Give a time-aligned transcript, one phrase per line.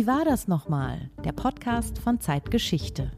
[0.00, 1.10] Wie war das nochmal?
[1.26, 3.12] Der Podcast von Zeitgeschichte.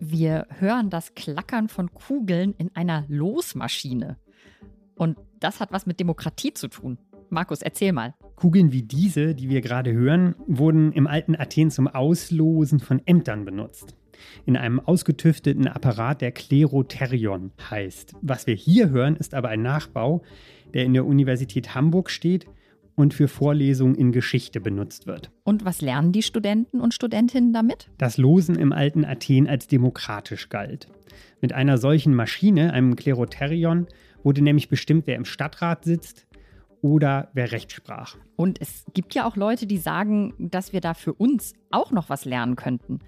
[0.00, 4.16] Wir hören das Klackern von Kugeln in einer Losmaschine.
[4.94, 6.96] Und das hat was mit Demokratie zu tun.
[7.28, 8.14] Markus, erzähl mal.
[8.36, 13.44] Kugeln wie diese, die wir gerade hören, wurden im alten Athen zum Auslosen von Ämtern
[13.44, 13.94] benutzt.
[14.44, 18.14] In einem ausgetüfteten Apparat, der Klerotherion heißt.
[18.22, 20.22] Was wir hier hören, ist aber ein Nachbau,
[20.74, 22.46] der in der Universität Hamburg steht
[22.96, 25.30] und für Vorlesungen in Geschichte benutzt wird.
[25.44, 27.88] Und was lernen die Studenten und Studentinnen damit?
[27.98, 30.88] Das Losen im alten Athen als demokratisch galt.
[31.40, 33.86] Mit einer solchen Maschine, einem Klerotherion,
[34.22, 36.26] wurde nämlich bestimmt, wer im Stadtrat sitzt
[36.80, 38.16] oder wer Recht sprach.
[38.36, 42.08] Und es gibt ja auch Leute, die sagen, dass wir da für uns auch noch
[42.08, 43.00] was lernen könnten.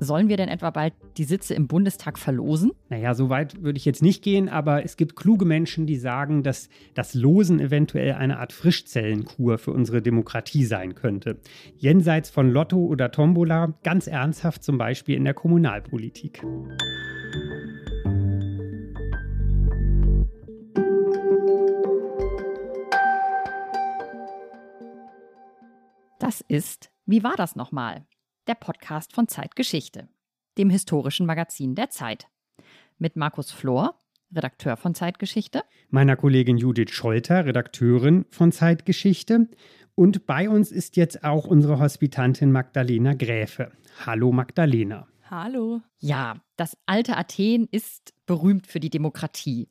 [0.00, 2.72] Sollen wir denn etwa bald die Sitze im Bundestag verlosen?
[2.90, 6.42] Naja, so weit würde ich jetzt nicht gehen, aber es gibt kluge Menschen, die sagen,
[6.42, 11.38] dass das Losen eventuell eine Art Frischzellenkur für unsere Demokratie sein könnte.
[11.76, 16.42] Jenseits von Lotto oder Tombola, ganz ernsthaft zum Beispiel in der Kommunalpolitik.
[26.18, 28.04] Das ist Wie war das nochmal?
[28.46, 30.08] Der Podcast von Zeitgeschichte,
[30.58, 32.28] dem historischen Magazin der Zeit.
[32.98, 33.98] Mit Markus Flor,
[34.34, 35.62] Redakteur von Zeitgeschichte.
[35.90, 39.48] Meiner Kollegin Judith Scholter, Redakteurin von Zeitgeschichte.
[39.94, 43.72] Und bei uns ist jetzt auch unsere Hospitantin Magdalena Gräfe.
[44.04, 45.06] Hallo Magdalena.
[45.30, 45.80] Hallo.
[45.98, 49.68] Ja, das alte Athen ist berühmt für die Demokratie.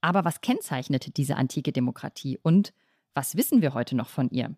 [0.00, 2.72] Aber was kennzeichnet diese antike Demokratie und
[3.14, 4.56] was wissen wir heute noch von ihr?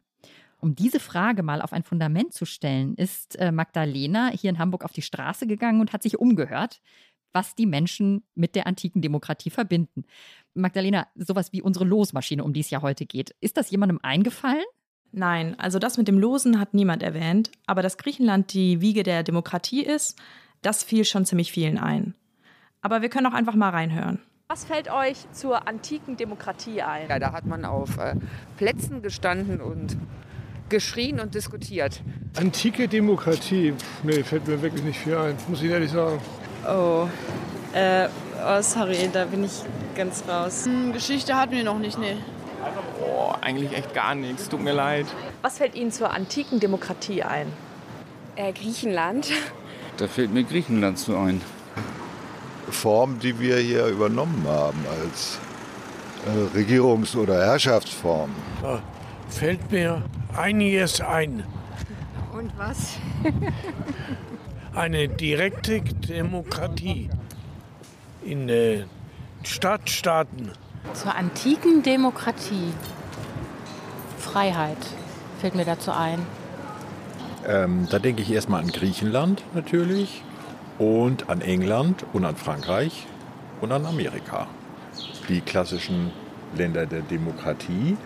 [0.60, 4.84] Um diese Frage mal auf ein Fundament zu stellen, ist äh, Magdalena hier in Hamburg
[4.84, 6.80] auf die Straße gegangen und hat sich umgehört,
[7.32, 10.04] was die Menschen mit der antiken Demokratie verbinden.
[10.54, 14.64] Magdalena, sowas wie unsere Losmaschine, um die es ja heute geht, ist das jemandem eingefallen?
[15.12, 19.22] Nein, also das mit dem Losen hat niemand erwähnt, aber dass Griechenland die Wiege der
[19.22, 20.18] Demokratie ist,
[20.62, 22.14] das fiel schon ziemlich vielen ein.
[22.82, 24.20] Aber wir können auch einfach mal reinhören.
[24.48, 27.08] Was fällt euch zur antiken Demokratie ein?
[27.08, 28.16] Ja, da hat man auf äh,
[28.56, 29.96] Plätzen gestanden und
[30.70, 32.00] geschrien und diskutiert.
[32.38, 36.20] Antike Demokratie, nee, fällt mir wirklich nicht viel ein, muss ich ehrlich sagen.
[36.66, 37.08] Oh,
[37.74, 38.08] äh,
[38.46, 39.62] oh sorry, da bin ich
[39.94, 40.64] ganz raus.
[40.64, 42.16] Hm, Geschichte hatten wir noch nicht, nee.
[42.98, 45.06] Boah, eigentlich echt gar nichts, tut mir leid.
[45.42, 47.52] Was fällt Ihnen zur antiken Demokratie ein?
[48.36, 49.28] Äh, Griechenland.
[49.96, 51.42] Da fällt mir Griechenland zu ein.
[52.70, 55.38] Form, die wir hier übernommen haben als
[56.26, 58.30] äh, Regierungs- oder Herrschaftsform.
[58.62, 58.80] Da
[59.30, 60.02] fällt mir
[60.36, 61.44] einiges ein.
[62.32, 62.98] Und was?
[64.74, 67.10] Eine direkte Demokratie
[68.24, 68.84] in äh,
[69.42, 70.52] Stadtstaaten.
[70.94, 72.72] Zur antiken Demokratie.
[74.18, 74.78] Freiheit
[75.40, 76.24] fällt mir dazu ein.
[77.46, 80.22] Ähm, da denke ich erstmal an Griechenland natürlich
[80.78, 83.06] und an England und an Frankreich
[83.60, 84.46] und an Amerika.
[85.28, 86.10] Die klassischen
[86.56, 87.96] Länder der Demokratie.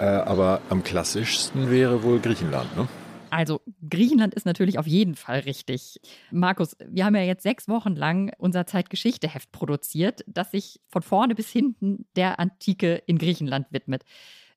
[0.00, 2.88] Äh, aber am klassischsten wäre wohl Griechenland, ne?
[3.32, 5.98] Also Griechenland ist natürlich auf jeden Fall richtig.
[6.30, 11.34] Markus, wir haben ja jetzt sechs Wochen lang unser Zeitgeschichte-Heft produziert, das sich von vorne
[11.34, 14.04] bis hinten der Antike in Griechenland widmet.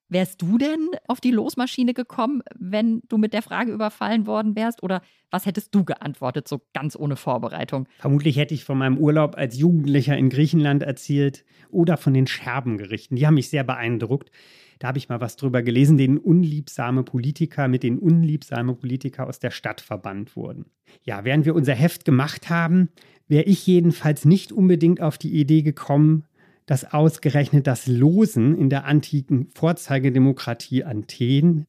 [0.09, 4.83] Wärst du denn auf die Losmaschine gekommen, wenn du mit der Frage überfallen worden wärst?
[4.83, 7.87] Oder was hättest du geantwortet, so ganz ohne Vorbereitung?
[7.99, 13.17] Vermutlich hätte ich von meinem Urlaub als Jugendlicher in Griechenland erzählt oder von den Scherbengerichten.
[13.17, 14.31] Die haben mich sehr beeindruckt.
[14.79, 19.39] Da habe ich mal was drüber gelesen, denen unliebsame Politiker mit den unliebsame Politiker aus
[19.39, 20.65] der Stadt verbannt wurden.
[21.03, 22.89] Ja, während wir unser Heft gemacht haben,
[23.27, 26.25] wäre ich jedenfalls nicht unbedingt auf die Idee gekommen,
[26.65, 31.67] dass ausgerechnet das Losen in der antiken Vorzeigedemokratie Athen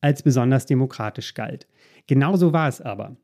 [0.00, 1.66] als besonders demokratisch galt.
[2.06, 3.16] Genauso war es aber.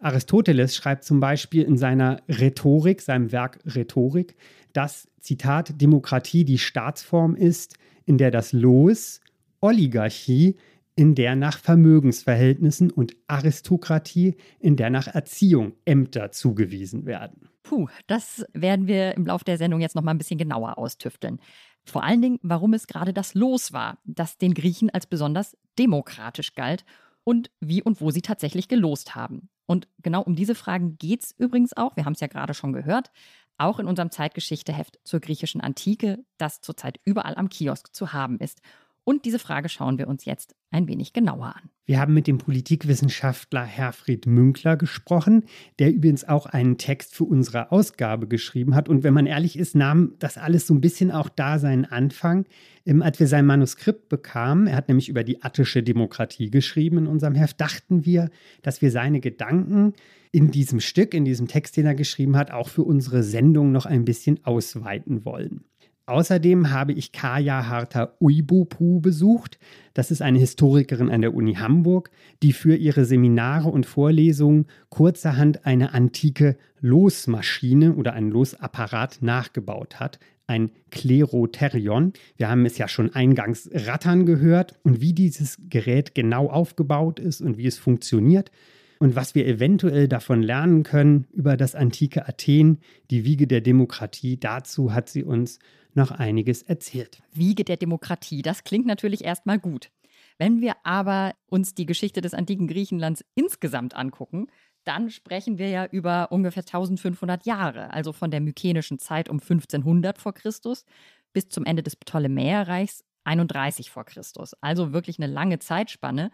[0.00, 4.34] Aristoteles schreibt zum Beispiel in seiner Rhetorik, seinem Werk Rhetorik,
[4.72, 7.76] dass, Zitat, Demokratie die Staatsform ist,
[8.10, 9.20] in der das Los,
[9.60, 10.56] Oligarchie,
[10.96, 17.48] in der nach Vermögensverhältnissen und Aristokratie, in der nach Erziehung Ämter zugewiesen werden.
[17.62, 21.38] Puh, das werden wir im Laufe der Sendung jetzt noch mal ein bisschen genauer austüfteln.
[21.84, 26.56] Vor allen Dingen, warum es gerade das Los war, das den Griechen als besonders demokratisch
[26.56, 26.84] galt
[27.22, 29.50] und wie und wo sie tatsächlich gelost haben.
[29.66, 32.72] Und genau um diese Fragen geht es übrigens auch, wir haben es ja gerade schon
[32.72, 33.12] gehört,
[33.60, 38.60] auch in unserem Zeitgeschichteheft zur griechischen Antike, das zurzeit überall am Kiosk zu haben ist.
[39.04, 41.70] Und diese Frage schauen wir uns jetzt ein wenig genauer an.
[41.84, 45.44] Wir haben mit dem Politikwissenschaftler Herfried Münkler gesprochen,
[45.80, 48.88] der übrigens auch einen Text für unsere Ausgabe geschrieben hat.
[48.88, 52.46] Und wenn man ehrlich ist, nahm das alles so ein bisschen auch da seinen Anfang,
[52.86, 54.68] ähm, als wir sein Manuskript bekamen.
[54.68, 57.60] Er hat nämlich über die attische Demokratie geschrieben in unserem Heft.
[57.60, 58.30] Dachten wir,
[58.62, 59.94] dass wir seine Gedanken
[60.30, 63.86] in diesem Stück, in diesem Text, den er geschrieben hat, auch für unsere Sendung noch
[63.86, 65.64] ein bisschen ausweiten wollen.
[66.10, 69.60] Außerdem habe ich Kaya Harter Uibupu besucht.
[69.94, 72.10] Das ist eine Historikerin an der Uni Hamburg,
[72.42, 80.18] die für ihre Seminare und Vorlesungen kurzerhand eine antike Losmaschine oder einen Losapparat nachgebaut hat,
[80.48, 82.12] ein Klerotherion.
[82.36, 87.40] Wir haben es ja schon eingangs rattern gehört und wie dieses Gerät genau aufgebaut ist
[87.40, 88.50] und wie es funktioniert
[88.98, 92.78] und was wir eventuell davon lernen können über das antike Athen,
[93.12, 94.40] die Wiege der Demokratie.
[94.40, 95.60] Dazu hat sie uns
[95.94, 97.22] noch einiges erzählt.
[97.32, 99.90] Wiege der Demokratie, das klingt natürlich erstmal gut.
[100.38, 104.46] Wenn wir aber uns die Geschichte des antiken Griechenlands insgesamt angucken,
[104.84, 110.18] dann sprechen wir ja über ungefähr 1500 Jahre, also von der mykenischen Zeit um 1500
[110.18, 110.84] vor Christus
[111.32, 114.54] bis zum Ende des Ptolemäerreichs 31 vor Christus.
[114.60, 116.30] Also wirklich eine lange Zeitspanne.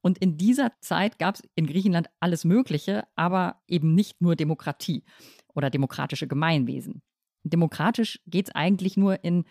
[0.00, 5.04] Und in dieser Zeit gab es in Griechenland alles Mögliche, aber eben nicht nur Demokratie
[5.54, 7.02] oder demokratische Gemeinwesen.
[7.50, 9.44] Demokratisch geht es eigentlich nur in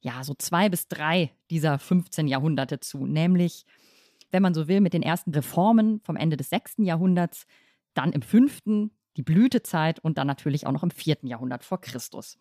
[0.00, 3.64] ja, so zwei bis drei dieser 15 Jahrhunderte zu, nämlich,
[4.30, 6.74] wenn man so will, mit den ersten Reformen vom Ende des 6.
[6.78, 7.46] Jahrhunderts,
[7.94, 11.18] dann im 5., die Blütezeit und dann natürlich auch noch im 4.
[11.22, 12.36] Jahrhundert vor Christus.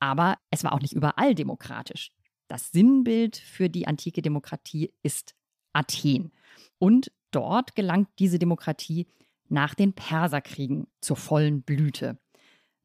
[0.00, 2.12] Aber es war auch nicht überall demokratisch.
[2.48, 5.34] Das Sinnbild für die antike Demokratie ist
[5.72, 6.32] Athen.
[6.78, 9.06] Und dort gelangt diese Demokratie
[9.48, 12.18] nach den Perserkriegen zur vollen Blüte.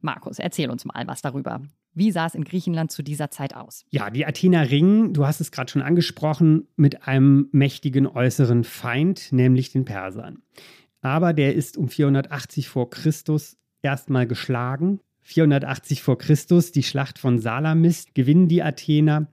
[0.04, 1.62] Markus, erzähl uns mal was darüber.
[1.94, 3.86] Wie sah es in Griechenland zu dieser Zeit aus?
[3.90, 9.32] Ja, die Athener ringen, du hast es gerade schon angesprochen, mit einem mächtigen äußeren Feind,
[9.32, 10.42] nämlich den Persern.
[11.02, 15.00] Aber der ist um 480 vor Christus erstmal geschlagen.
[15.22, 19.28] 480 vor Christus, die Schlacht von Salamis, gewinnen die Athener.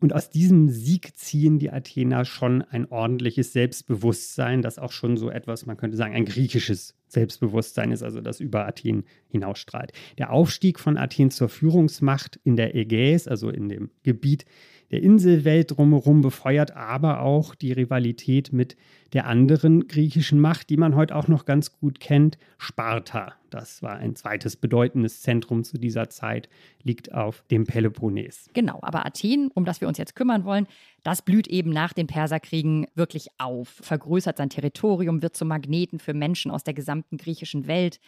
[0.00, 5.28] Und aus diesem Sieg ziehen die Athener schon ein ordentliches Selbstbewusstsein, das auch schon so
[5.30, 9.92] etwas, man könnte sagen, ein griechisches Selbstbewusstsein ist, also das über Athen hinausstrahlt.
[10.18, 14.44] Der Aufstieg von Athen zur Führungsmacht in der Ägäis, also in dem Gebiet
[14.90, 18.76] der Inselwelt drumherum befeuert aber auch die Rivalität mit
[19.12, 23.34] der anderen griechischen Macht, die man heute auch noch ganz gut kennt, Sparta.
[23.50, 26.48] Das war ein zweites bedeutendes Zentrum zu dieser Zeit,
[26.82, 28.50] liegt auf dem Peloponnes.
[28.52, 30.66] Genau, aber Athen, um das wir uns jetzt kümmern wollen,
[31.04, 36.14] das blüht eben nach den Perserkriegen wirklich auf, vergrößert sein Territorium, wird zum Magneten für
[36.14, 38.00] Menschen aus der gesamten griechischen Welt.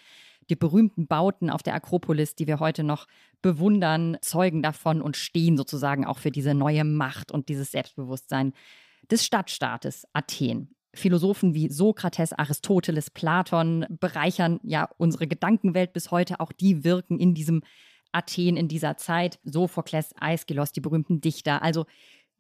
[0.49, 3.07] Die berühmten Bauten auf der Akropolis, die wir heute noch
[3.43, 8.53] bewundern, zeugen davon und stehen sozusagen auch für diese neue Macht und dieses Selbstbewusstsein
[9.11, 10.75] des Stadtstaates Athen.
[10.93, 16.41] Philosophen wie Sokrates, Aristoteles, Platon bereichern ja unsere Gedankenwelt bis heute.
[16.41, 17.63] Auch die wirken in diesem
[18.13, 19.39] Athen in dieser Zeit.
[19.45, 21.63] Sophokles, Aeschylus, die berühmten Dichter.
[21.63, 21.87] Also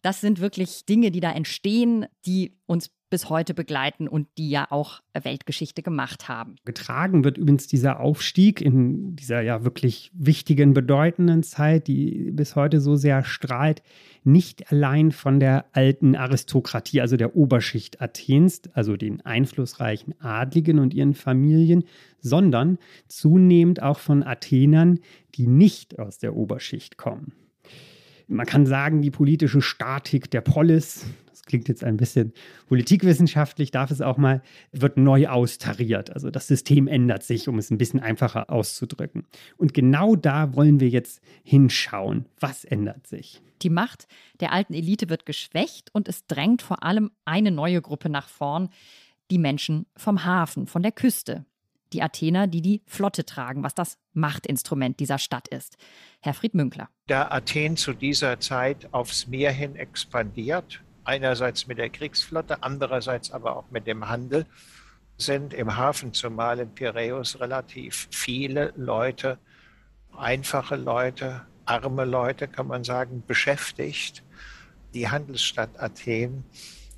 [0.02, 4.68] das sind wirklich Dinge, die da entstehen, die uns bis heute begleiten und die ja
[4.70, 6.54] auch Weltgeschichte gemacht haben.
[6.64, 12.80] Getragen wird übrigens dieser Aufstieg in dieser ja wirklich wichtigen, bedeutenden Zeit, die bis heute
[12.80, 13.82] so sehr strahlt,
[14.22, 20.94] nicht allein von der alten Aristokratie, also der Oberschicht Athens, also den einflussreichen Adligen und
[20.94, 21.84] ihren Familien,
[22.20, 22.78] sondern
[23.08, 25.00] zunehmend auch von Athenern,
[25.34, 27.32] die nicht aus der Oberschicht kommen.
[28.28, 31.04] Man kann sagen, die politische Statik der Polis,
[31.50, 32.32] klingt jetzt ein bisschen
[32.68, 34.40] politikwissenschaftlich, darf es auch mal,
[34.72, 36.10] wird neu austariert.
[36.10, 39.26] Also das System ändert sich, um es ein bisschen einfacher auszudrücken.
[39.56, 42.26] Und genau da wollen wir jetzt hinschauen.
[42.38, 43.42] Was ändert sich?
[43.62, 44.06] Die Macht
[44.38, 48.70] der alten Elite wird geschwächt und es drängt vor allem eine neue Gruppe nach vorn,
[49.30, 51.44] die Menschen vom Hafen, von der Küste
[51.92, 55.76] die Athener, die die Flotte tragen, was das Machtinstrument dieser Stadt ist.
[56.20, 56.88] Herr Fried Münkler.
[57.06, 60.80] Da Athen zu dieser Zeit aufs Meer hin expandiert,
[61.10, 64.46] einerseits mit der Kriegsflotte, andererseits aber auch mit dem Handel,
[65.16, 69.38] sind im Hafen, zumal in Piräus, relativ viele Leute,
[70.16, 74.22] einfache Leute, arme Leute, kann man sagen, beschäftigt,
[74.94, 76.44] die Handelsstadt Athen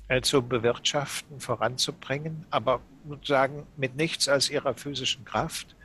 [0.09, 5.75] äh, zu bewirtschaften, voranzubringen, aber sozusagen mit nichts als ihrer physischen Kraft.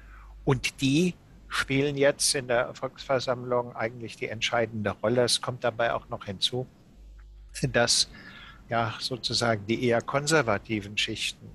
[0.45, 1.15] Und die
[1.49, 5.23] spielen jetzt in der Volksversammlung eigentlich die entscheidende Rolle.
[5.25, 6.67] Es kommt dabei auch noch hinzu,
[7.63, 8.09] dass
[8.69, 11.51] ja sozusagen die eher konservativen Schichten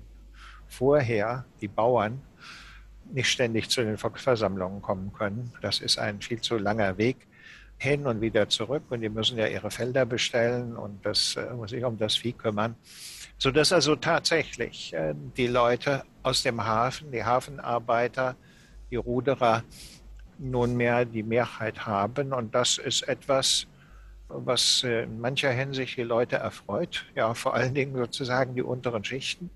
[0.66, 2.20] vorher, die Bauern,
[3.12, 5.52] nicht ständig zu den Volksversammlungen kommen können.
[5.60, 7.26] Das ist ein viel zu langer Weg
[7.78, 11.70] hin und wieder zurück und die müssen ja ihre Felder bestellen und das äh, muss
[11.70, 12.76] sich um das Vieh kümmern.
[13.36, 18.36] sodass also tatsächlich äh, die Leute aus dem Hafen, die Hafenarbeiter,
[18.90, 19.64] die Ruderer
[20.38, 22.32] nunmehr die Mehrheit haben.
[22.32, 23.66] Und das ist etwas,
[24.36, 29.04] was äh, in mancher Hinsicht die Leute erfreut, ja, vor allen Dingen sozusagen die unteren
[29.04, 29.50] Schichten,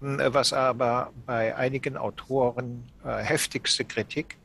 [0.00, 4.36] hm, was aber bei einigen Autoren äh, heftigste Kritik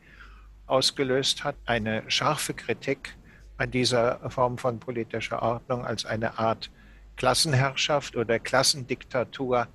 [0.65, 3.15] ausgelöst hat, eine scharfe Kritik
[3.57, 6.69] an dieser Form von politischer Ordnung als eine Art
[7.15, 9.67] Klassenherrschaft oder Klassendiktatur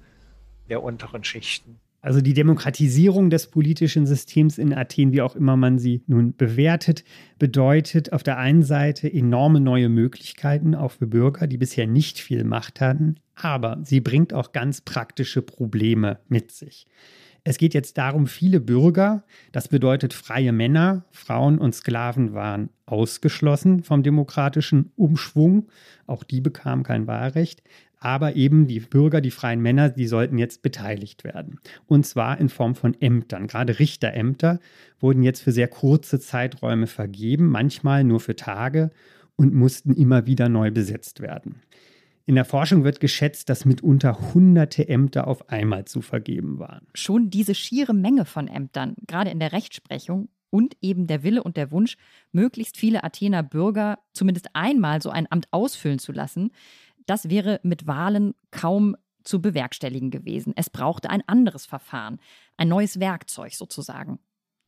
[0.68, 1.78] der unteren Schichten.
[2.00, 7.02] Also die Demokratisierung des politischen Systems in Athen, wie auch immer man sie nun bewertet,
[7.38, 12.44] bedeutet auf der einen Seite enorme neue Möglichkeiten auch für Bürger, die bisher nicht viel
[12.44, 16.86] Macht hatten, aber sie bringt auch ganz praktische Probleme mit sich.
[17.44, 23.82] Es geht jetzt darum, viele Bürger, das bedeutet freie Männer, Frauen und Sklaven waren ausgeschlossen
[23.82, 25.68] vom demokratischen Umschwung.
[26.06, 27.62] Auch die bekamen kein Wahlrecht.
[28.00, 31.58] Aber eben die Bürger, die freien Männer, die sollten jetzt beteiligt werden.
[31.86, 33.46] Und zwar in Form von Ämtern.
[33.46, 34.60] Gerade Richterämter
[35.00, 38.90] wurden jetzt für sehr kurze Zeiträume vergeben, manchmal nur für Tage
[39.36, 41.62] und mussten immer wieder neu besetzt werden.
[42.28, 46.86] In der Forschung wird geschätzt, dass mitunter hunderte Ämter auf einmal zu vergeben waren.
[46.94, 51.56] Schon diese schiere Menge von Ämtern, gerade in der Rechtsprechung und eben der Wille und
[51.56, 51.96] der Wunsch,
[52.32, 56.50] möglichst viele Athener Bürger zumindest einmal so ein Amt ausfüllen zu lassen,
[57.08, 60.52] das wäre mit Wahlen kaum zu bewerkstelligen gewesen.
[60.56, 62.20] Es brauchte ein anderes Verfahren,
[62.56, 64.18] ein neues Werkzeug sozusagen.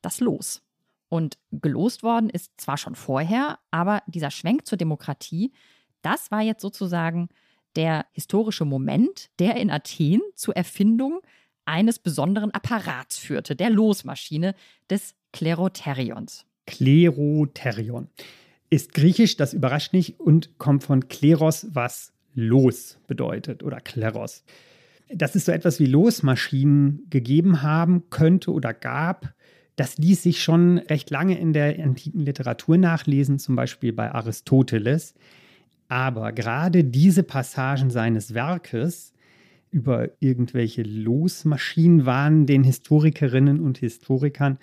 [0.01, 0.61] Das Los.
[1.09, 5.51] Und gelost worden ist zwar schon vorher, aber dieser Schwenk zur Demokratie,
[6.01, 7.29] das war jetzt sozusagen
[7.75, 11.21] der historische Moment, der in Athen zur Erfindung
[11.65, 14.55] eines besonderen Apparats führte, der Losmaschine
[14.89, 16.45] des Kleroterions.
[16.65, 18.09] Kleroterion
[18.69, 24.43] ist griechisch, das überrascht nicht, und kommt von Kleros, was los bedeutet oder Kleros.
[25.13, 29.33] Dass es so etwas wie Losmaschinen gegeben haben könnte oder gab,
[29.75, 35.15] das ließ sich schon recht lange in der antiken Literatur nachlesen, zum Beispiel bei Aristoteles.
[35.87, 39.13] Aber gerade diese Passagen seines Werkes
[39.71, 44.57] über irgendwelche Losmaschinen waren den Historikerinnen und Historikern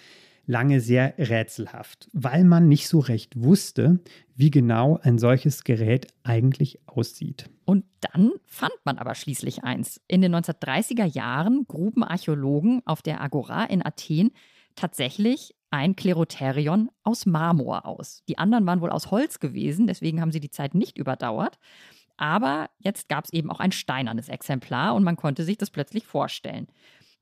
[0.49, 4.01] lange sehr rätselhaft, weil man nicht so recht wusste,
[4.35, 7.51] wie genau ein solches Gerät eigentlich aussieht.
[7.67, 10.01] Und dann fand man aber schließlich eins.
[10.09, 14.31] In den 1930er Jahren gruben Archäologen auf der Agora in Athen
[14.75, 18.23] tatsächlich ein Kleroterion aus Marmor aus.
[18.27, 21.59] Die anderen waren wohl aus Holz gewesen, deswegen haben sie die Zeit nicht überdauert.
[22.17, 26.07] Aber jetzt gab es eben auch ein steinernes Exemplar und man konnte sich das plötzlich
[26.07, 26.69] vorstellen.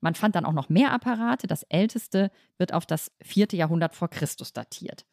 [0.01, 1.47] Man fand dann auch noch mehr Apparate.
[1.47, 5.05] Das älteste wird auf das vierte Jahrhundert vor Christus datiert.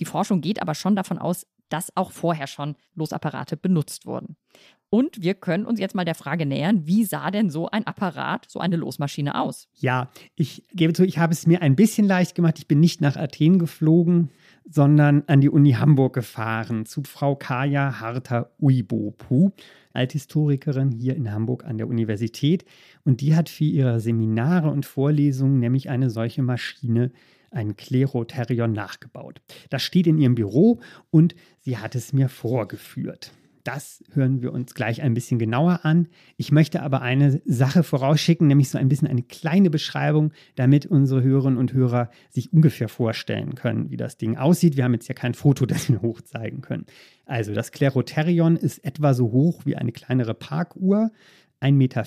[0.00, 4.36] Die Forschung geht aber schon davon aus, dass auch vorher schon Losapparate benutzt wurden.
[4.88, 8.46] Und wir können uns jetzt mal der Frage nähern, wie sah denn so ein Apparat,
[8.48, 9.68] so eine Losmaschine aus?
[9.74, 12.58] Ja, ich gebe zu, ich habe es mir ein bisschen leicht gemacht.
[12.58, 14.30] Ich bin nicht nach Athen geflogen,
[14.68, 19.50] sondern an die Uni Hamburg gefahren zu Frau Kaya Harter Uibopu,
[19.92, 22.64] Althistorikerin hier in Hamburg an der Universität.
[23.04, 27.12] Und die hat für ihre Seminare und Vorlesungen nämlich eine solche Maschine
[27.50, 29.40] ein Klerotherion nachgebaut.
[29.70, 30.80] Das steht in ihrem Büro
[31.10, 33.32] und sie hat es mir vorgeführt.
[33.66, 36.06] Das hören wir uns gleich ein bisschen genauer an.
[36.36, 41.24] Ich möchte aber eine Sache vorausschicken, nämlich so ein bisschen eine kleine Beschreibung, damit unsere
[41.24, 44.76] Hörerinnen und Hörer sich ungefähr vorstellen können, wie das Ding aussieht.
[44.76, 46.86] Wir haben jetzt ja kein Foto, das wir hochzeigen können.
[47.24, 51.10] Also das Klerotherion ist etwa so hoch wie eine kleinere Parkuhr,
[51.60, 52.04] 1,50 Meter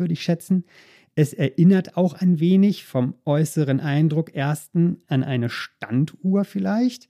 [0.00, 0.64] würde ich schätzen.
[1.14, 7.08] Es erinnert auch ein wenig vom äußeren Eindruck ersten an eine Standuhr vielleicht.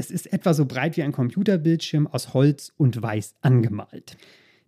[0.00, 4.16] Es ist etwa so breit wie ein Computerbildschirm aus Holz und weiß angemalt.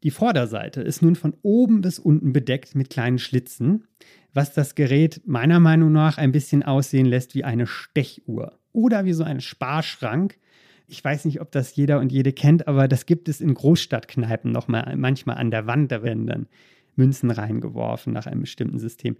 [0.02, 3.86] Die Vorderseite ist nun von oben bis unten bedeckt mit kleinen Schlitzen,
[4.34, 9.14] was das Gerät meiner Meinung nach ein bisschen aussehen lässt wie eine Stechuhr oder wie
[9.14, 10.38] so ein Sparschrank.
[10.86, 14.52] Ich weiß nicht, ob das jeder und jede kennt, aber das gibt es in Großstadtkneipen
[14.52, 15.90] noch mal manchmal an der Wand.
[15.92, 16.46] Da werden dann
[16.94, 19.16] Münzen reingeworfen nach einem bestimmten System.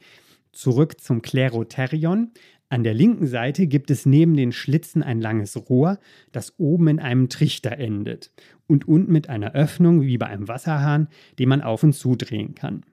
[0.52, 2.32] Zurück zum Klerotherion.
[2.72, 5.98] An der linken Seite gibt es neben den Schlitzen ein langes Rohr,
[6.32, 8.32] das oben in einem Trichter endet
[8.66, 12.86] und unten mit einer Öffnung wie bei einem Wasserhahn, den man auf und zudrehen kann.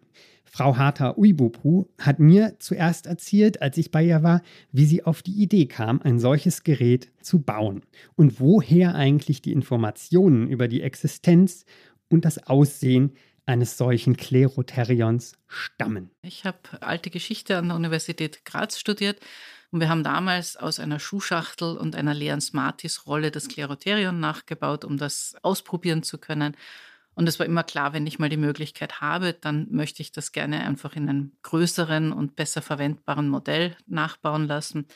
[0.44, 4.42] Frau Harta Uibupu hat mir zuerst erzählt, als ich bei ihr war,
[4.74, 7.84] wie sie auf die Idee kam, ein solches Gerät zu bauen
[8.18, 11.64] und woher eigentlich die Informationen über die Existenz
[12.10, 13.14] und das Aussehen
[13.46, 16.12] eines solchen Klerotherions stammen.
[16.22, 19.22] Ich habe alte Geschichte an der Universität Graz studiert
[19.72, 24.98] und wir haben damals aus einer Schuhschachtel und einer leeren Smarties-Rolle das Klerotherion nachgebaut, um
[24.98, 26.56] das ausprobieren zu können.
[27.14, 30.32] Und es war immer klar, wenn ich mal die Möglichkeit habe, dann möchte ich das
[30.32, 34.88] gerne einfach in einem größeren und besser verwendbaren Modell nachbauen lassen.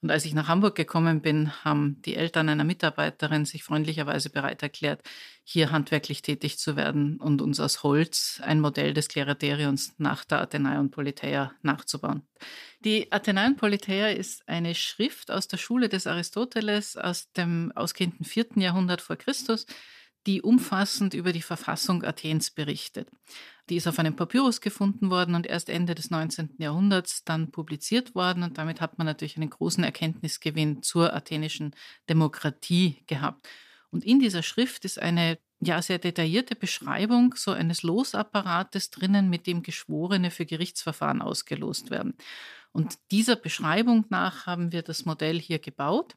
[0.00, 4.62] Und als ich nach Hamburg gekommen bin, haben die Eltern einer Mitarbeiterin sich freundlicherweise bereit
[4.62, 5.02] erklärt,
[5.42, 10.40] hier handwerklich tätig zu werden und uns aus Holz ein Modell des Kleraterions nach der
[10.40, 12.22] Athenaion Politeia nachzubauen.
[12.80, 18.60] Die Athenaion Politeia ist eine Schrift aus der Schule des Aristoteles aus dem ausgehenden vierten
[18.60, 19.66] Jahrhundert vor Christus,
[20.28, 23.08] die umfassend über die Verfassung Athens berichtet.
[23.68, 26.54] Die ist auf einem Papyrus gefunden worden und erst Ende des 19.
[26.58, 28.42] Jahrhunderts dann publiziert worden.
[28.42, 31.74] Und damit hat man natürlich einen großen Erkenntnisgewinn zur athenischen
[32.08, 33.46] Demokratie gehabt.
[33.90, 39.46] Und in dieser Schrift ist eine ja sehr detaillierte Beschreibung so eines Losapparates drinnen, mit
[39.46, 42.14] dem Geschworene für Gerichtsverfahren ausgelost werden.
[42.72, 46.14] Und dieser Beschreibung nach haben wir das Modell hier gebaut.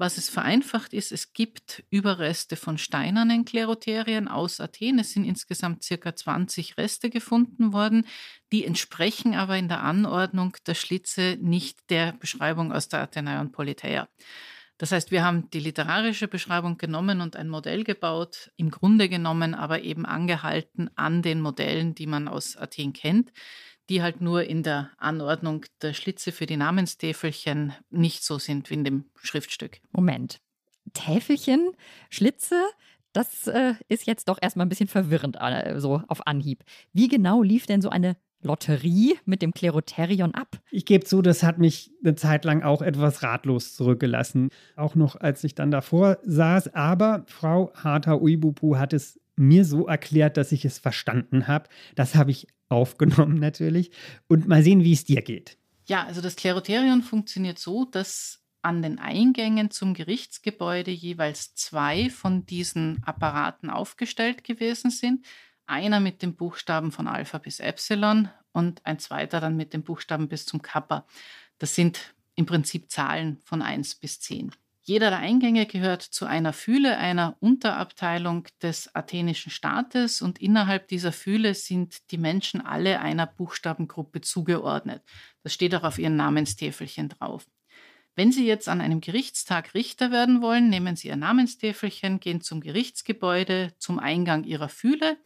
[0.00, 5.00] Was es vereinfacht ist, es gibt Überreste von steinernen Kleroterien aus Athen.
[5.00, 8.06] Es sind insgesamt circa 20 Reste gefunden worden.
[8.52, 14.08] Die entsprechen aber in der Anordnung der Schlitze nicht der Beschreibung aus der Athenaion Politeia.
[14.78, 19.52] Das heißt, wir haben die literarische Beschreibung genommen und ein Modell gebaut, im Grunde genommen
[19.54, 23.32] aber eben angehalten an den Modellen, die man aus Athen kennt
[23.88, 28.74] die halt nur in der Anordnung der Schlitze für die Namenstäfelchen nicht so sind wie
[28.74, 29.80] in dem Schriftstück.
[29.92, 30.40] Moment.
[30.94, 31.72] Täfelchen,
[32.10, 32.56] Schlitze,
[33.12, 36.64] das äh, ist jetzt doch erstmal ein bisschen verwirrend, äh, so auf Anhieb.
[36.92, 40.60] Wie genau lief denn so eine Lotterie mit dem Kleroterion ab?
[40.70, 44.50] Ich gebe zu, das hat mich eine Zeit lang auch etwas ratlos zurückgelassen.
[44.76, 46.74] Auch noch, als ich dann davor saß.
[46.74, 51.68] Aber Frau Harter Uibupu hat es mir so erklärt, dass ich es verstanden habe.
[51.94, 53.90] Das habe ich aufgenommen natürlich.
[54.26, 55.56] Und mal sehen, wie es dir geht.
[55.86, 62.44] Ja, also das Kleroterion funktioniert so, dass an den Eingängen zum Gerichtsgebäude jeweils zwei von
[62.44, 65.24] diesen Apparaten aufgestellt gewesen sind.
[65.66, 70.28] Einer mit dem Buchstaben von Alpha bis Epsilon und ein zweiter dann mit dem Buchstaben
[70.28, 71.06] bis zum Kappa.
[71.58, 74.52] Das sind im Prinzip Zahlen von 1 bis 10.
[74.88, 81.12] Jeder der Eingänge gehört zu einer Fühle, einer Unterabteilung des athenischen Staates und innerhalb dieser
[81.12, 85.02] Fühle sind die Menschen alle einer Buchstabengruppe zugeordnet.
[85.42, 87.46] Das steht auch auf ihren Namenstäfelchen drauf.
[88.16, 92.62] Wenn Sie jetzt an einem Gerichtstag Richter werden wollen, nehmen Sie Ihr Namenstäfelchen, gehen zum
[92.62, 95.18] Gerichtsgebäude, zum Eingang Ihrer Fühle.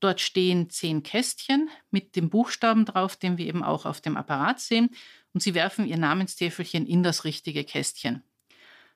[0.00, 4.58] Dort stehen zehn Kästchen mit dem Buchstaben drauf, den wir eben auch auf dem Apparat
[4.58, 4.88] sehen.
[5.34, 8.22] Und Sie werfen Ihr Namenstäfelchen in das richtige Kästchen.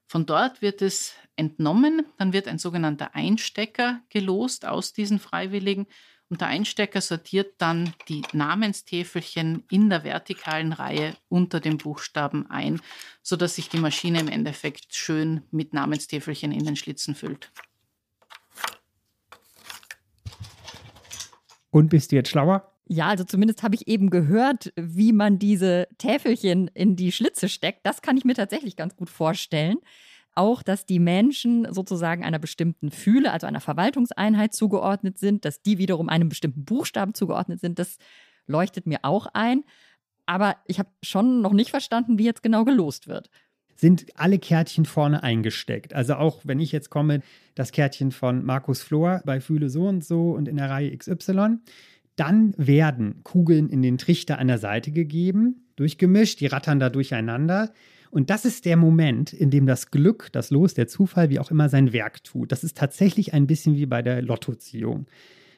[0.06, 5.86] Von dort wird es entnommen, dann wird ein sogenannter Einstecker gelost aus diesen Freiwilligen
[6.28, 12.80] und der Einstecker sortiert dann die Namenstäfelchen in der vertikalen Reihe unter dem Buchstaben ein,
[13.22, 17.52] sodass sich die Maschine im Endeffekt schön mit Namenstäfelchen in den Schlitzen füllt.
[21.70, 22.75] Und bist du jetzt schlauer?
[22.88, 27.84] Ja, also zumindest habe ich eben gehört, wie man diese Täfelchen in die Schlitze steckt.
[27.84, 29.78] Das kann ich mir tatsächlich ganz gut vorstellen.
[30.36, 35.78] Auch, dass die Menschen sozusagen einer bestimmten Fühle, also einer Verwaltungseinheit zugeordnet sind, dass die
[35.78, 37.96] wiederum einem bestimmten Buchstaben zugeordnet sind, das
[38.46, 39.64] leuchtet mir auch ein.
[40.26, 43.30] Aber ich habe schon noch nicht verstanden, wie jetzt genau gelost wird
[43.76, 45.94] sind alle Kärtchen vorne eingesteckt.
[45.94, 47.20] Also auch wenn ich jetzt komme,
[47.54, 51.58] das Kärtchen von Markus Flor bei Fühle so und so und in der Reihe XY,
[52.16, 57.72] dann werden Kugeln in den Trichter an der Seite gegeben, durchgemischt, die rattern da durcheinander.
[58.10, 61.50] Und das ist der Moment, in dem das Glück, das Los, der Zufall, wie auch
[61.50, 62.50] immer, sein Werk tut.
[62.50, 65.06] Das ist tatsächlich ein bisschen wie bei der Lottoziehung.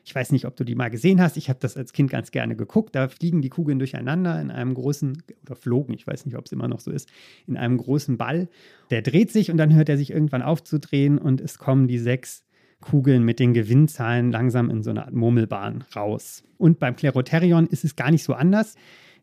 [0.04, 1.36] Ich weiß nicht, ob du die mal gesehen hast.
[1.36, 2.96] Ich habe das als Kind ganz gerne geguckt.
[2.96, 6.52] Da fliegen die Kugeln durcheinander in einem großen, oder flogen, ich weiß nicht, ob es
[6.52, 7.10] immer noch so ist,
[7.46, 8.48] in einem großen Ball.
[8.90, 12.47] Der dreht sich und dann hört er sich irgendwann aufzudrehen und es kommen die sechs
[12.80, 16.44] Kugeln mit den Gewinnzahlen langsam in so eine Art Murmelbahn raus.
[16.58, 18.76] Und beim Kleroterion ist es gar nicht so anders.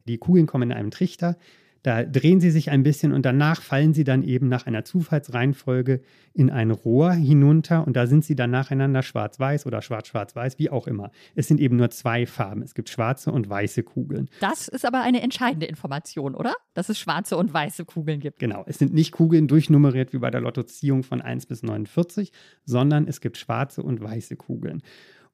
[0.08, 1.38] Die Kugeln kommen in einem Trichter.
[1.86, 6.02] Da drehen sie sich ein bisschen und danach fallen sie dann eben nach einer Zufallsreihenfolge
[6.34, 10.88] in ein Rohr hinunter und da sind sie dann nacheinander schwarz-weiß oder schwarz-schwarz-weiß, wie auch
[10.88, 11.12] immer.
[11.36, 12.64] Es sind eben nur zwei Farben.
[12.64, 14.32] Es gibt schwarze und weiße Kugeln.
[14.40, 16.56] Das ist aber eine entscheidende Information, oder?
[16.74, 18.40] Dass es schwarze und weiße Kugeln gibt.
[18.40, 18.64] Genau.
[18.66, 22.32] Es sind nicht Kugeln durchnummeriert wie bei der Lottoziehung von 1 bis 49,
[22.64, 24.82] sondern es gibt schwarze und weiße Kugeln.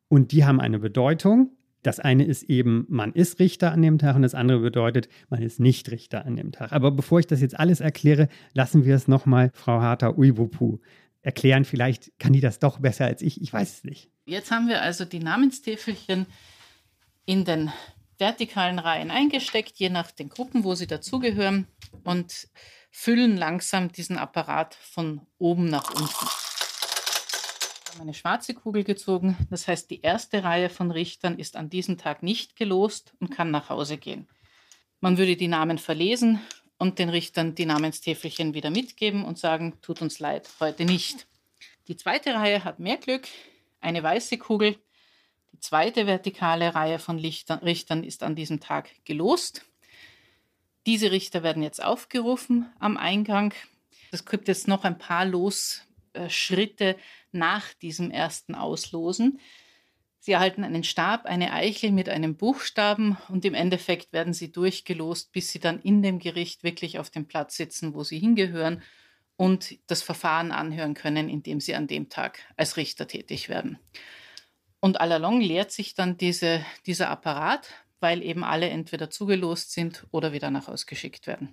[0.09, 1.51] Und die haben eine Bedeutung.
[1.83, 5.41] Das eine ist eben, man ist Richter an dem Tag und das andere bedeutet, man
[5.41, 6.71] ist nicht Richter an dem Tag.
[6.71, 10.79] Aber bevor ich das jetzt alles erkläre, lassen wir es nochmal Frau Harter Uibupu
[11.21, 11.65] erklären.
[11.65, 13.41] Vielleicht kann die das doch besser als ich.
[13.41, 14.09] Ich weiß es nicht.
[14.25, 16.27] Jetzt haben wir also die Namenstäfelchen
[17.25, 17.71] in den
[18.17, 21.67] vertikalen Reihen eingesteckt, je nach den Gruppen, wo sie dazugehören
[22.03, 22.47] und
[22.91, 26.27] füllen langsam diesen Apparat von oben nach unten.
[27.91, 29.35] Haben eine schwarze Kugel gezogen.
[29.49, 33.51] Das heißt, die erste Reihe von Richtern ist an diesem Tag nicht gelost und kann
[33.51, 34.27] nach Hause gehen.
[35.01, 36.39] Man würde die Namen verlesen
[36.77, 41.27] und den Richtern die Namenstäfelchen wieder mitgeben und sagen, tut uns leid, heute nicht.
[41.87, 43.27] Die zweite Reihe hat mehr Glück,
[43.81, 44.77] eine weiße Kugel.
[45.51, 49.65] Die zweite vertikale Reihe von Richtern ist an diesem Tag gelost.
[50.85, 53.53] Diese Richter werden jetzt aufgerufen am Eingang.
[54.11, 56.95] Es gibt jetzt noch ein paar Losschritte
[57.33, 59.39] nach diesem ersten Auslosen.
[60.19, 65.31] Sie erhalten einen Stab, eine Eichel mit einem Buchstaben und im Endeffekt werden sie durchgelost,
[65.31, 68.83] bis sie dann in dem Gericht wirklich auf dem Platz sitzen, wo sie hingehören
[69.35, 73.79] und das Verfahren anhören können, indem sie an dem Tag als Richter tätig werden.
[74.79, 77.67] Und allalong leert sich dann diese, dieser Apparat
[78.01, 81.49] weil eben alle entweder zugelost sind oder wieder nach Hause geschickt werden.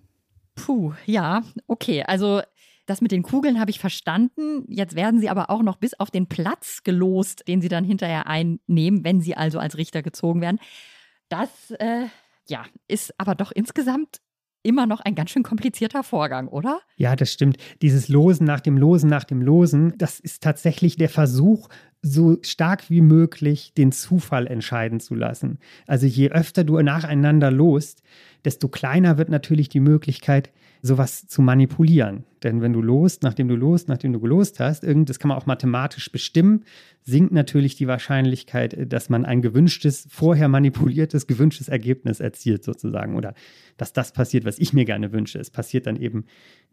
[0.57, 2.03] Puh, ja, okay.
[2.03, 2.43] Also
[2.89, 4.65] das mit den Kugeln habe ich verstanden.
[4.69, 8.27] Jetzt werden sie aber auch noch bis auf den Platz gelost, den sie dann hinterher
[8.27, 10.59] einnehmen, wenn sie also als Richter gezogen werden.
[11.29, 12.07] Das, äh,
[12.49, 14.21] ja, ist aber doch insgesamt
[14.63, 16.81] immer noch ein ganz schön komplizierter Vorgang, oder?
[16.97, 17.59] Ja, das stimmt.
[17.83, 21.69] Dieses Losen nach dem Losen nach dem Losen, das ist tatsächlich der Versuch,
[22.01, 25.59] so stark wie möglich den Zufall entscheiden zu lassen.
[25.87, 28.03] Also je öfter du nacheinander lost,
[28.45, 30.51] desto kleiner wird natürlich die Möglichkeit,
[30.83, 32.25] sowas zu manipulieren.
[32.43, 35.39] Denn wenn du lost, nachdem du lost, nachdem du gelost hast, irgend, das kann man
[35.39, 36.65] auch mathematisch bestimmen,
[37.03, 43.17] sinkt natürlich die Wahrscheinlichkeit, dass man ein gewünschtes, vorher manipuliertes, gewünschtes Ergebnis erzielt sozusagen.
[43.17, 43.35] Oder
[43.77, 45.39] dass das passiert, was ich mir gerne wünsche.
[45.39, 46.27] Es passiert dann eben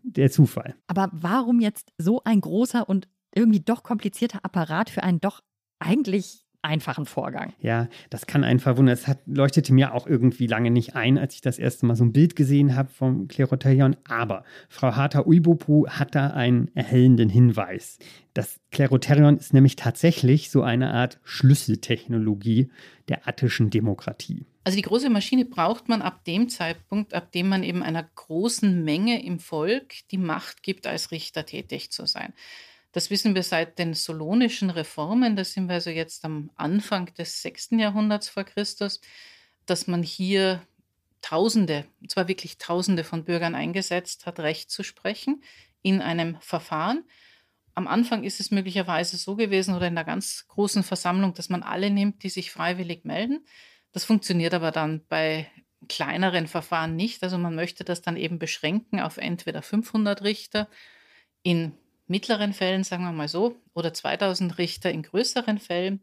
[0.03, 0.75] der Zufall.
[0.87, 5.41] Aber warum jetzt so ein großer und irgendwie doch komplizierter Apparat für einen doch
[5.79, 7.53] eigentlich einfachen Vorgang.
[7.59, 8.93] Ja, das kann einen verwundern.
[8.93, 12.03] Es hat, leuchtete mir auch irgendwie lange nicht ein, als ich das erste Mal so
[12.03, 13.95] ein Bild gesehen habe vom Kleroterion.
[14.07, 17.99] Aber Frau Harter-Uibopu hat da einen erhellenden Hinweis.
[18.33, 22.69] Das Kleroterion ist nämlich tatsächlich so eine Art Schlüsseltechnologie
[23.07, 24.45] der attischen Demokratie.
[24.65, 28.83] Also die große Maschine braucht man ab dem Zeitpunkt, ab dem man eben einer großen
[28.83, 32.33] Menge im Volk die Macht gibt, als Richter tätig zu sein.
[32.95, 37.41] Das wissen wir seit den solonischen Reformen, da sind wir also jetzt am Anfang des
[37.41, 37.71] 6.
[37.71, 39.01] Jahrhunderts vor Christus,
[39.65, 40.65] dass man hier
[41.19, 45.43] Tausende, und zwar wirklich Tausende von Bürgern eingesetzt hat, Recht zu sprechen
[45.81, 47.03] in einem Verfahren.
[47.73, 51.63] Am Anfang ist es möglicherweise so gewesen oder in der ganz großen Versammlung, dass man
[51.63, 53.45] alle nimmt, die sich freiwillig melden.
[53.91, 55.51] Das funktioniert aber dann bei
[55.89, 57.23] kleineren Verfahren nicht.
[57.23, 60.69] Also man möchte das dann eben beschränken auf entweder 500 Richter
[61.43, 61.73] in
[62.07, 66.01] mittleren Fällen, sagen wir mal so, oder 2000 Richter in größeren Fällen.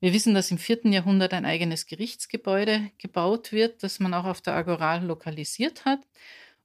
[0.00, 4.40] Wir wissen, dass im vierten Jahrhundert ein eigenes Gerichtsgebäude gebaut wird, das man auch auf
[4.40, 6.00] der Agora lokalisiert hat.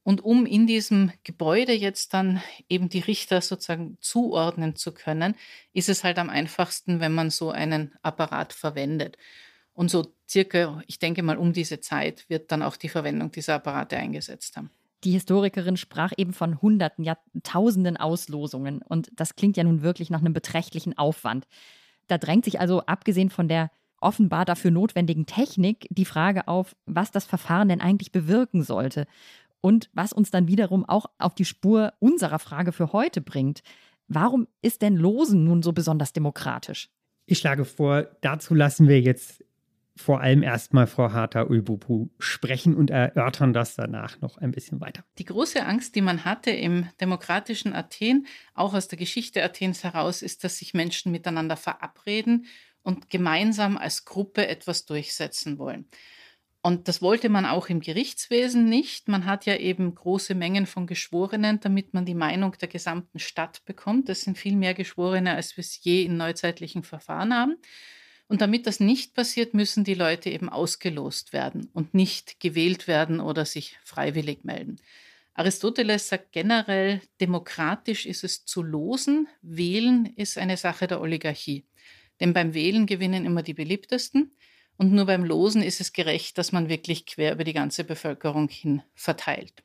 [0.04, 5.36] Und um in diesem Gebäude jetzt dann eben die Richter sozusagen zuordnen zu können,
[5.72, 9.18] ist es halt am einfachsten, wenn man so einen Apparat verwendet.
[9.74, 13.56] Und so circa, ich denke mal, um diese Zeit wird dann auch die Verwendung dieser
[13.56, 14.70] Apparate eingesetzt haben.
[15.04, 18.82] Die Historikerin sprach eben von Hunderten, ja Tausenden Auslosungen.
[18.82, 21.46] Und das klingt ja nun wirklich nach einem beträchtlichen Aufwand.
[22.08, 27.12] Da drängt sich also, abgesehen von der offenbar dafür notwendigen Technik, die Frage auf, was
[27.12, 29.06] das Verfahren denn eigentlich bewirken sollte.
[29.62, 33.63] Und was uns dann wiederum auch auf die Spur unserer Frage für heute bringt.
[34.10, 36.89] Warum ist denn Losen nun so besonders demokratisch?
[37.26, 39.44] Ich schlage vor, dazu lassen wir jetzt
[39.96, 45.04] vor allem erstmal Frau Harter-Ulbupu sprechen und erörtern das danach noch ein bisschen weiter.
[45.20, 48.26] Die große Angst, die man hatte im demokratischen Athen,
[48.56, 52.48] auch aus der Geschichte Athens heraus, ist, dass sich Menschen miteinander verabreden
[52.82, 55.88] und gemeinsam als Gruppe etwas durchsetzen wollen.
[56.66, 59.10] Und das wollte man auch im Gerichtswesen nicht.
[59.10, 63.66] Man hat ja eben große Mengen von Geschworenen, damit man die Meinung der gesamten Stadt
[63.66, 64.08] bekommt.
[64.08, 67.58] Das sind viel mehr Geschworene, als wir es je in neuzeitlichen Verfahren haben.
[68.34, 73.19] Und damit das nicht passiert, müssen die Leute eben ausgelost werden und nicht gewählt werden
[73.19, 74.78] oder sich freiwillig melden.
[75.36, 81.67] Aristoteles sagt generell, demokratisch ist es zu losen, wählen ist eine Sache der Oligarchie.
[82.22, 84.36] Denn beim Wählen gewinnen immer die beliebtesten
[84.78, 88.50] und nur beim Losen ist es gerecht, dass man wirklich quer über die ganze Bevölkerung
[88.50, 89.63] hin verteilt.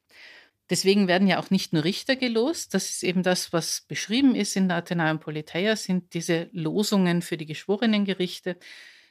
[0.70, 2.74] Deswegen werden ja auch nicht nur Richter gelost.
[2.74, 7.36] Das ist eben das, was beschrieben ist in der Athenaeum Politeia, sind diese Losungen für
[7.36, 8.58] die Geschworenengerichte.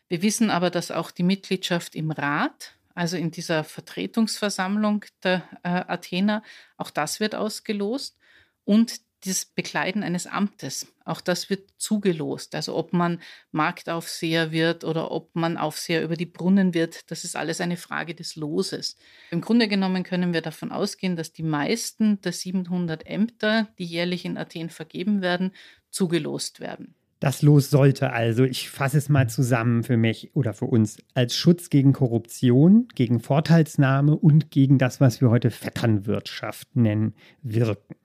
[0.08, 5.70] Wir wissen aber, dass auch die Mitgliedschaft im Rat, also in dieser Vertretungsversammlung der äh,
[5.70, 6.44] Athener,
[6.78, 8.18] auch das wird ausgelost.
[8.64, 10.88] Und das Bekleiden eines Amtes.
[11.06, 12.54] Auch das wird zugelost.
[12.56, 13.20] Also ob man
[13.52, 18.14] Marktaufseher wird oder ob man Aufseher über die Brunnen wird, das ist alles eine Frage
[18.14, 18.98] des Loses.
[19.32, 24.26] Im Grunde genommen können wir davon ausgehen, dass die meisten der 700 Ämter, die jährlich
[24.26, 25.52] in Athen vergeben werden,
[25.90, 26.94] zugelost werden.
[27.20, 31.36] Das Los sollte also, ich fasse es mal zusammen für mich oder für uns, als
[31.36, 37.96] Schutz gegen Korruption, gegen Vorteilsnahme und gegen das, was wir heute Vetternwirtschaft nennen, wirken.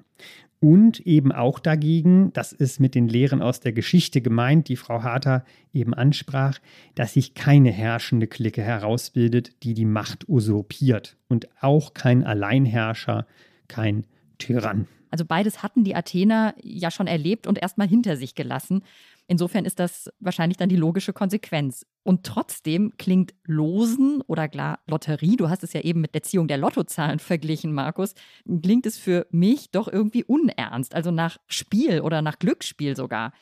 [0.62, 5.02] Und eben auch dagegen, das ist mit den Lehren aus der Geschichte gemeint, die Frau
[5.02, 6.60] Harter eben ansprach,
[6.94, 13.26] dass sich keine herrschende Clique herausbildet, die die Macht usurpiert und auch kein Alleinherrscher,
[13.66, 14.04] kein
[14.38, 14.86] Tyrann.
[15.12, 18.82] Also beides hatten die Athener ja schon erlebt und erstmal hinter sich gelassen.
[19.28, 21.84] Insofern ist das wahrscheinlich dann die logische Konsequenz.
[22.02, 26.48] Und trotzdem klingt Losen oder klar Lotterie, du hast es ja eben mit der Ziehung
[26.48, 28.14] der Lottozahlen verglichen, Markus,
[28.62, 33.32] klingt es für mich doch irgendwie unernst, also nach Spiel oder nach Glücksspiel sogar.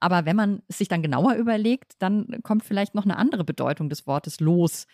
[0.00, 3.88] Aber wenn man es sich dann genauer überlegt, dann kommt vielleicht noch eine andere Bedeutung
[3.88, 4.88] des Wortes Los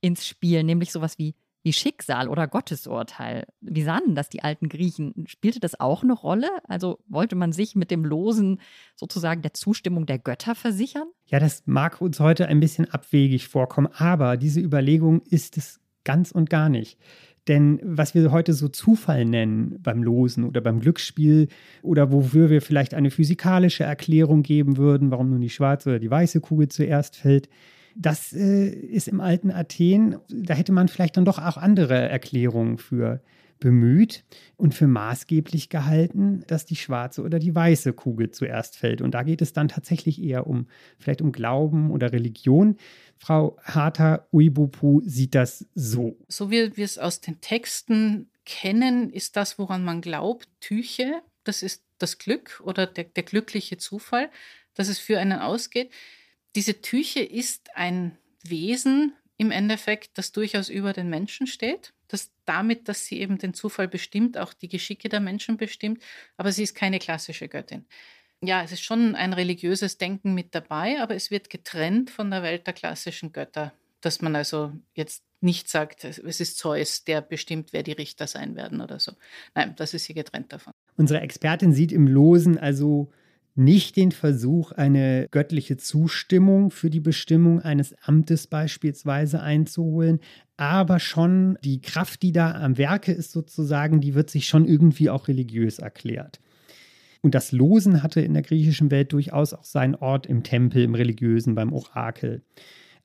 [0.00, 3.46] ins Spiel, nämlich sowas wie wie Schicksal oder Gottesurteil.
[3.60, 5.24] Wie sahen das die alten Griechen?
[5.26, 6.48] Spielte das auch eine Rolle?
[6.68, 8.60] Also wollte man sich mit dem Losen
[8.96, 11.08] sozusagen der Zustimmung der Götter versichern?
[11.26, 16.32] Ja, das mag uns heute ein bisschen abwegig vorkommen, aber diese Überlegung ist es ganz
[16.32, 16.98] und gar nicht.
[17.48, 21.48] Denn was wir heute so Zufall nennen beim Losen oder beim Glücksspiel
[21.82, 26.10] oder wofür wir vielleicht eine physikalische Erklärung geben würden, warum nun die schwarze oder die
[26.10, 27.48] weiße Kugel zuerst fällt,
[27.96, 32.78] das äh, ist im alten Athen, da hätte man vielleicht dann doch auch andere Erklärungen
[32.78, 33.20] für
[33.62, 34.24] bemüht
[34.56, 39.00] und für maßgeblich gehalten, dass die schwarze oder die weiße Kugel zuerst fällt.
[39.00, 40.66] Und da geht es dann tatsächlich eher um
[40.98, 42.76] vielleicht um Glauben oder Religion.
[43.18, 46.18] Frau Harter Uibupu sieht das so.
[46.26, 51.22] So wie wir es aus den Texten kennen, ist das, woran man glaubt, Tüche.
[51.44, 54.28] Das ist das Glück oder der, der glückliche Zufall,
[54.74, 55.92] dass es für einen ausgeht.
[56.54, 62.88] Diese Tüche ist ein Wesen im Endeffekt, das durchaus über den Menschen steht, das damit,
[62.88, 66.02] dass sie eben den Zufall bestimmt, auch die Geschicke der Menschen bestimmt,
[66.36, 67.86] aber sie ist keine klassische Göttin.
[68.44, 72.42] Ja, es ist schon ein religiöses Denken mit dabei, aber es wird getrennt von der
[72.42, 77.72] Welt der klassischen Götter, dass man also jetzt nicht sagt, es ist Zeus, der bestimmt,
[77.72, 79.12] wer die Richter sein werden oder so.
[79.54, 80.72] Nein, das ist hier getrennt davon.
[80.96, 83.10] Unsere Expertin sieht im Losen also
[83.54, 90.20] nicht den Versuch, eine göttliche Zustimmung für die Bestimmung eines Amtes beispielsweise einzuholen,
[90.56, 95.10] aber schon die Kraft, die da am Werke ist sozusagen, die wird sich schon irgendwie
[95.10, 96.40] auch religiös erklärt.
[97.20, 100.94] Und das Losen hatte in der griechischen Welt durchaus auch seinen Ort im Tempel, im
[100.94, 102.42] religiösen, beim Orakel.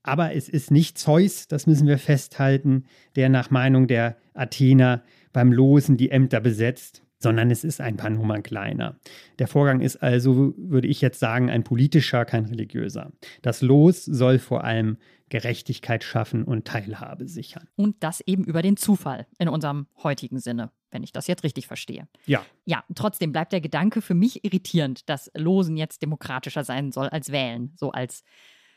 [0.02, 5.52] Aber es ist nicht Zeus, das müssen wir festhalten, der nach Meinung der Athener beim
[5.52, 9.00] Losen die Ämter besetzt, sondern es ist ein paar Nummern kleiner.
[9.40, 13.12] Der Vorgang ist also, würde ich jetzt sagen, ein politischer, kein religiöser.
[13.42, 14.98] Das Los soll vor allem
[15.30, 17.68] Gerechtigkeit schaffen und Teilhabe sichern.
[17.76, 21.68] Und das eben über den Zufall in unserem heutigen Sinne, wenn ich das jetzt richtig
[21.68, 22.08] verstehe.
[22.26, 22.46] Ja.
[22.66, 27.32] Ja, trotzdem bleibt der Gedanke für mich irritierend, dass Losen jetzt demokratischer sein soll als
[27.32, 28.24] Wählen, so als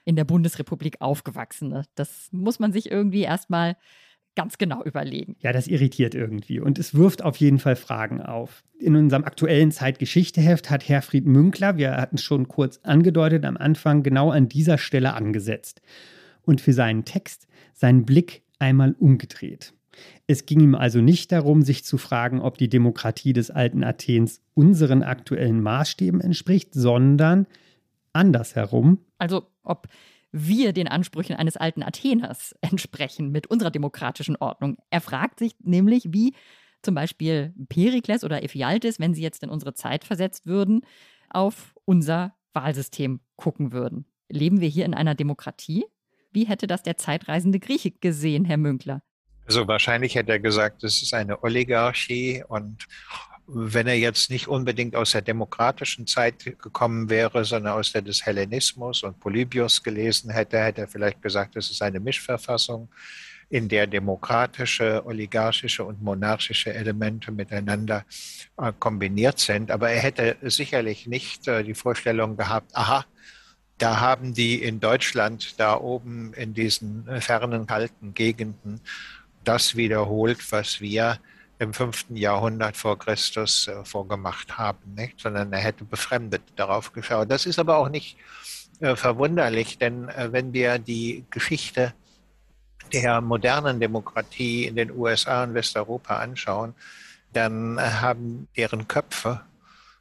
[0.05, 1.85] in der Bundesrepublik aufgewachsene.
[1.95, 3.77] Das muss man sich irgendwie erstmal
[4.41, 5.37] ganz genau überlegen.
[5.41, 8.65] Ja, das irritiert irgendwie und es wirft auf jeden Fall Fragen auf.
[8.79, 14.03] In unserem aktuellen Zeitgeschichteheft hat Herfried Münkler, wir hatten es schon kurz angedeutet am Anfang,
[14.03, 15.83] genau an dieser Stelle angesetzt
[16.41, 19.75] und für seinen Text seinen Blick einmal umgedreht.
[20.27, 24.41] Es ging ihm also nicht darum, sich zu fragen, ob die Demokratie des alten Athens
[24.55, 27.47] unseren aktuellen Maßstäben entspricht, sondern
[28.15, 29.01] andersherum.
[29.19, 29.89] Also ob
[30.33, 34.77] wir den Ansprüchen eines alten Atheners entsprechen mit unserer demokratischen Ordnung.
[34.91, 36.35] Er fragt sich nämlich, wie
[36.83, 40.81] zum Beispiel Perikles oder Ephialtes, wenn sie jetzt in unsere Zeit versetzt würden,
[41.29, 44.07] auf unser Wahlsystem gucken würden.
[44.29, 45.85] Leben wir hier in einer Demokratie?
[46.33, 49.03] Wie hätte das der zeitreisende Grieche gesehen, Herr Münkler?
[49.47, 52.87] Also wahrscheinlich hätte er gesagt, es ist eine Oligarchie und
[53.53, 58.25] wenn er jetzt nicht unbedingt aus der demokratischen Zeit gekommen wäre, sondern aus der des
[58.25, 62.89] Hellenismus und Polybios gelesen hätte, hätte er vielleicht gesagt, es ist eine Mischverfassung,
[63.49, 68.05] in der demokratische, oligarchische und monarchische Elemente miteinander
[68.57, 69.73] äh, kombiniert sind.
[69.73, 73.05] Aber er hätte sicherlich nicht äh, die Vorstellung gehabt, aha,
[73.79, 78.81] da haben die in Deutschland, da oben in diesen fernen, kalten Gegenden,
[79.43, 81.19] das wiederholt, was wir
[81.61, 85.21] im fünften Jahrhundert vor Christus äh, vorgemacht haben, nicht?
[85.21, 87.31] sondern er hätte befremdet darauf geschaut.
[87.31, 88.17] Das ist aber auch nicht
[88.81, 91.93] äh, verwunderlich, denn äh, wenn wir die Geschichte
[92.95, 96.75] der modernen Demokratie in den USA und Westeuropa anschauen,
[97.35, 99.43] dann haben deren Köpfe,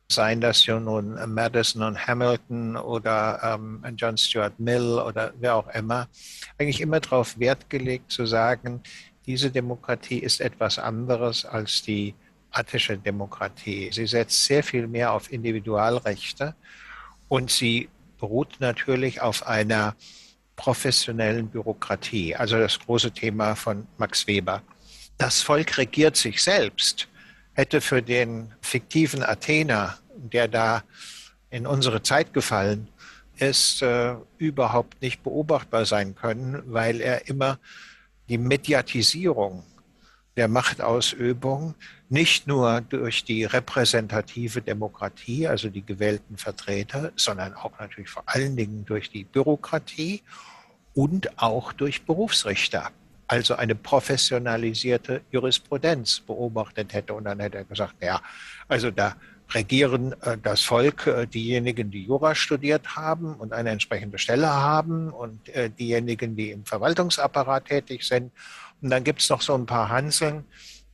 [0.10, 5.67] seien das ja nun Madison und Hamilton oder ähm, John Stuart Mill oder wer auch
[5.76, 6.08] immer,
[6.58, 8.82] eigentlich immer darauf Wert gelegt zu sagen,
[9.29, 12.15] diese Demokratie ist etwas anderes als die
[12.49, 13.91] attische Demokratie.
[13.93, 16.55] Sie setzt sehr viel mehr auf Individualrechte
[17.27, 19.95] und sie beruht natürlich auf einer
[20.55, 24.63] professionellen Bürokratie, also das große Thema von Max Weber.
[25.19, 27.07] Das Volk regiert sich selbst,
[27.53, 30.83] hätte für den fiktiven Athener, der da
[31.51, 32.87] in unsere Zeit gefallen
[33.37, 37.59] ist, äh, überhaupt nicht beobachtbar sein können, weil er immer
[38.29, 39.63] die Mediatisierung
[40.37, 41.75] der Machtausübung
[42.07, 48.55] nicht nur durch die repräsentative Demokratie, also die gewählten Vertreter, sondern auch natürlich vor allen
[48.55, 50.21] Dingen durch die Bürokratie
[50.93, 52.91] und auch durch Berufsrichter,
[53.27, 57.13] also eine professionalisierte Jurisprudenz beobachtet hätte.
[57.13, 58.21] Und dann hätte er gesagt, ja,
[58.67, 59.15] also da
[59.53, 65.09] regieren äh, das Volk äh, diejenigen, die Jura studiert haben und eine entsprechende Stelle haben
[65.09, 68.31] und äh, diejenigen, die im Verwaltungsapparat tätig sind.
[68.81, 70.45] Und dann gibt es noch so ein paar Hanseln,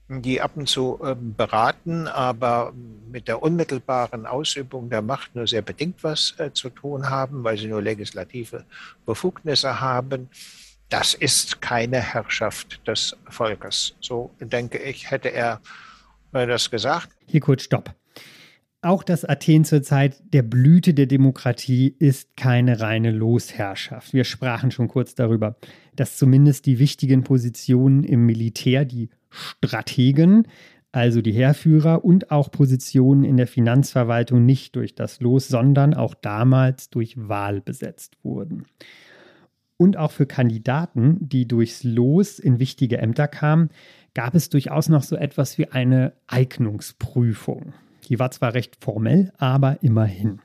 [0.07, 2.73] die ab und zu ähm, beraten, aber
[3.11, 7.67] mit der unmittelbaren Ausübung der Macht nur sehr bedingt was zu tun haben, weil sie
[7.67, 8.65] nur legislative
[9.05, 10.29] Befugnisse haben.
[10.89, 13.95] Das ist keine Herrschaft des Volkes.
[13.99, 15.61] So denke ich, hätte er
[16.31, 17.09] das gesagt.
[17.27, 17.95] Hier kurz Stopp.
[18.85, 24.13] Auch das Athen zur Zeit der Blüte der Demokratie ist keine reine Losherrschaft.
[24.13, 25.55] Wir sprachen schon kurz darüber,
[25.95, 30.47] dass zumindest die wichtigen Positionen im Militär, die Strategen,
[30.91, 36.13] also die Heerführer und auch Positionen in der Finanzverwaltung nicht durch das Los, sondern auch
[36.13, 38.65] damals durch Wahl besetzt wurden.
[39.77, 43.71] Und auch für Kandidaten, die durchs Los in wichtige Ämter kamen,
[44.13, 47.73] gab es durchaus noch so etwas wie eine Eignungsprüfung.
[48.09, 50.41] Die war zwar recht formell, aber immerhin.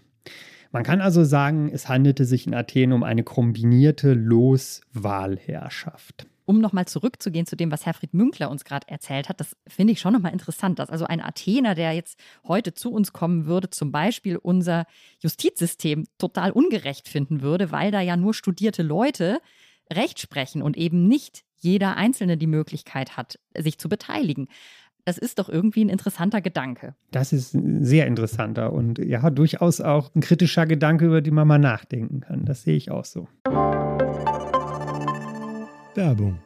[0.73, 6.29] Man kann also sagen, es handelte sich in Athen um eine kombinierte Loswahlherrschaft.
[6.45, 10.01] Um nochmal zurückzugehen zu dem, was Herfried Münkler uns gerade erzählt hat, das finde ich
[10.01, 13.93] schon nochmal interessant, dass also ein Athener, der jetzt heute zu uns kommen würde, zum
[13.93, 14.87] Beispiel unser
[15.21, 19.39] Justizsystem total ungerecht finden würde, weil da ja nur studierte Leute
[19.93, 24.47] Recht sprechen und eben nicht jeder Einzelne die Möglichkeit hat, sich zu beteiligen.
[25.05, 26.95] Das ist doch irgendwie ein interessanter Gedanke.
[27.11, 31.49] Das ist ein sehr interessanter und ja, durchaus auch ein kritischer Gedanke, über den man
[31.49, 32.45] mal nachdenken kann.
[32.45, 33.29] Das sehe ich auch so.
[35.95, 36.39] Werbung.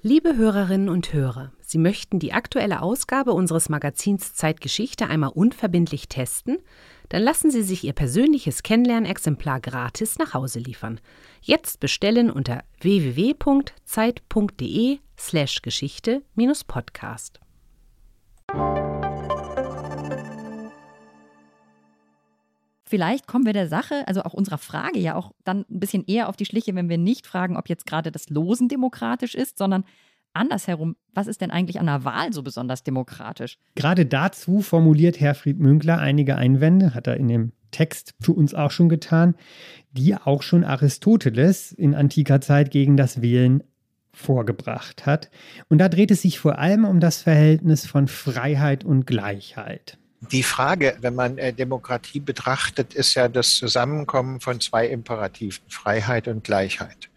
[0.00, 6.58] Liebe Hörerinnen und Hörer, Sie möchten die aktuelle Ausgabe unseres Magazins Zeitgeschichte einmal unverbindlich testen?
[7.08, 11.00] Dann lassen Sie sich Ihr persönliches Kennenlernexemplar gratis nach Hause liefern.
[11.40, 13.68] Jetzt bestellen unter www.zeit.de
[15.18, 17.40] slash Geschichte-Podcast.
[22.84, 26.28] Vielleicht kommen wir der Sache, also auch unserer Frage ja auch dann ein bisschen eher
[26.30, 29.84] auf die Schliche, wenn wir nicht fragen, ob jetzt gerade das Losen demokratisch ist, sondern
[30.32, 33.58] andersherum, was ist denn eigentlich an der Wahl so besonders demokratisch?
[33.74, 38.70] Gerade dazu formuliert Herfried Münkler einige Einwände, hat er in dem Text für uns auch
[38.70, 39.34] schon getan,
[39.92, 43.62] die auch schon Aristoteles in antiker Zeit gegen das Wählen
[44.18, 45.30] vorgebracht hat.
[45.68, 49.98] Und da dreht es sich vor allem um das Verhältnis von Freiheit und Gleichheit.
[50.32, 56.26] Die Frage, wenn man äh, Demokratie betrachtet, ist ja das Zusammenkommen von zwei Imperativen, Freiheit
[56.26, 57.08] und Gleichheit.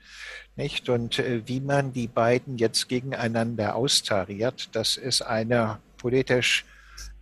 [0.55, 0.87] Nicht?
[0.87, 6.65] Und äh, wie man die beiden jetzt gegeneinander austariert, das ist eine politisch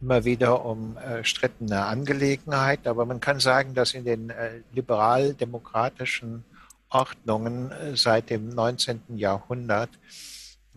[0.01, 2.87] immer wieder umstrittene Angelegenheit.
[2.87, 6.43] Aber man kann sagen, dass in den äh, liberal-demokratischen
[6.89, 9.01] Ordnungen äh, seit dem 19.
[9.15, 9.89] Jahrhundert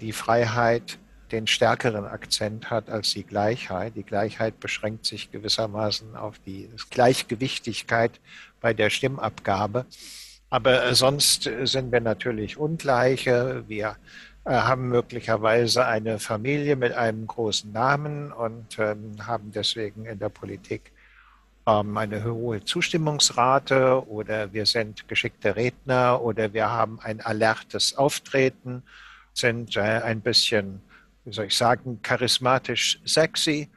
[0.01, 0.98] die Freiheit
[1.31, 3.96] den stärkeren Akzent hat als die Gleichheit.
[3.96, 8.20] Die Gleichheit beschränkt sich gewissermaßen auf die Gleichgewichtigkeit
[8.61, 9.87] bei der Stimmabgabe.
[10.51, 13.64] Aber äh, sonst sind wir natürlich Ungleiche.
[13.66, 13.96] Wir
[14.44, 20.29] äh, haben möglicherweise eine Familie mit einem großen Namen und ähm, haben deswegen in der
[20.29, 20.92] Politik
[21.66, 28.83] ähm, eine hohe Zustimmungsrate oder wir sind geschickte Redner oder wir haben ein alertes Auftreten,
[29.33, 30.81] sind äh, ein bisschen,
[31.25, 33.68] wie soll ich sagen, charismatisch sexy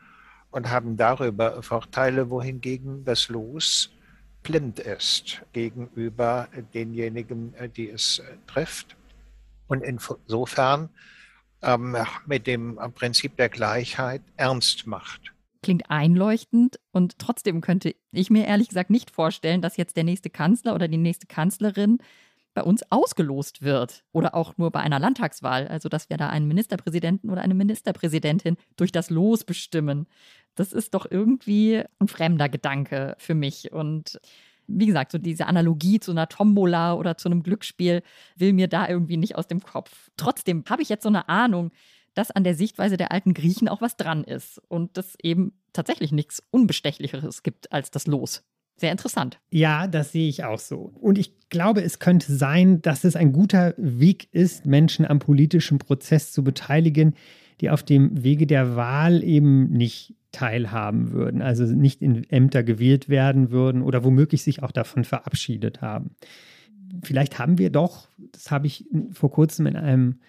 [0.51, 3.91] und haben darüber Vorteile, wohingegen das Los
[4.41, 8.95] blind ist gegenüber denjenigen, äh, die es äh, trifft.
[9.67, 10.89] Und insofern
[11.63, 15.34] ähm, mit dem Prinzip der Gleichheit ernst macht.
[15.65, 20.29] Klingt einleuchtend und trotzdem könnte ich mir ehrlich gesagt nicht vorstellen, dass jetzt der nächste
[20.29, 21.97] Kanzler oder die nächste Kanzlerin
[22.53, 26.47] bei uns ausgelost wird oder auch nur bei einer Landtagswahl, also dass wir da einen
[26.47, 30.05] Ministerpräsidenten oder eine Ministerpräsidentin durch das Los bestimmen.
[30.53, 33.73] Das ist doch irgendwie ein fremder Gedanke für mich.
[33.73, 34.19] Und
[34.67, 38.03] wie gesagt, so diese Analogie zu einer Tombola oder zu einem Glücksspiel
[38.35, 40.11] will mir da irgendwie nicht aus dem Kopf.
[40.15, 41.71] Trotzdem habe ich jetzt so eine Ahnung,
[42.15, 46.11] dass an der Sichtweise der alten Griechen auch was dran ist und dass eben tatsächlich
[46.11, 48.43] nichts Unbestechlicheres gibt als das Los.
[48.77, 49.39] Sehr interessant.
[49.51, 50.91] Ja, das sehe ich auch so.
[50.99, 55.77] Und ich glaube, es könnte sein, dass es ein guter Weg ist, Menschen am politischen
[55.77, 57.15] Prozess zu beteiligen,
[57.61, 63.07] die auf dem Wege der Wahl eben nicht teilhaben würden, also nicht in Ämter gewählt
[63.07, 66.11] werden würden oder womöglich sich auch davon verabschiedet haben.
[67.01, 70.19] Vielleicht haben wir doch, das habe ich vor kurzem in einem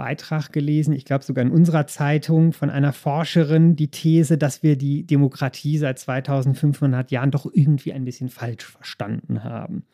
[0.00, 4.76] Beitrag gelesen, ich glaube sogar in unserer Zeitung von einer Forscherin, die These, dass wir
[4.76, 9.84] die Demokratie seit 2500 Jahren doch irgendwie ein bisschen falsch verstanden haben.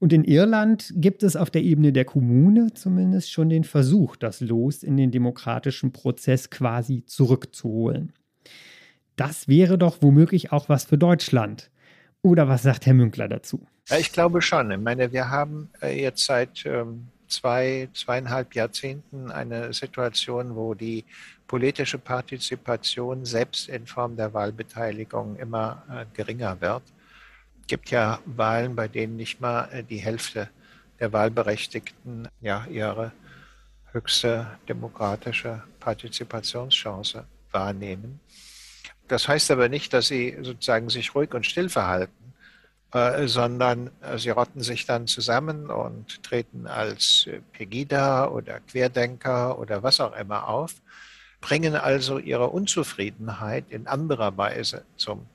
[0.00, 4.40] Und in Irland gibt es auf der Ebene der Kommune zumindest schon den Versuch, das
[4.40, 8.12] Los in den demokratischen Prozess quasi zurückzuholen.
[9.14, 11.70] Das wäre doch womöglich auch was für Deutschland.
[12.20, 13.64] Oder was sagt Herr Münkler dazu?
[13.96, 14.72] Ich glaube schon.
[14.72, 21.04] Ich meine, wir haben äh, jetzt seit ähm, zwei, zweieinhalb Jahrzehnten eine Situation, wo die
[21.46, 26.82] politische Partizipation selbst in Form der Wahlbeteiligung immer äh, geringer wird.
[27.62, 30.48] Es gibt ja Wahlen, bei denen nicht mal äh, die Hälfte
[31.00, 33.12] der Wahlberechtigten ja ihre
[33.92, 38.20] höchste demokratische Partizipationschance wahrnehmen.
[39.08, 42.12] Das heißt aber nicht, dass sie sozusagen sich ruhig und still verhalten,
[42.92, 49.58] äh, sondern äh, sie rotten sich dann zusammen und treten als äh, Pegida oder Querdenker
[49.58, 50.74] oder was auch immer auf,
[51.40, 55.26] bringen also ihre Unzufriedenheit in anderer Weise zum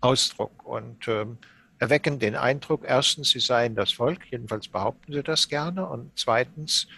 [0.00, 1.38] Ausdruck und ähm,
[1.78, 6.88] erwecken den Eindruck, erstens, sie seien das Volk, jedenfalls behaupten sie das gerne, und zweitens,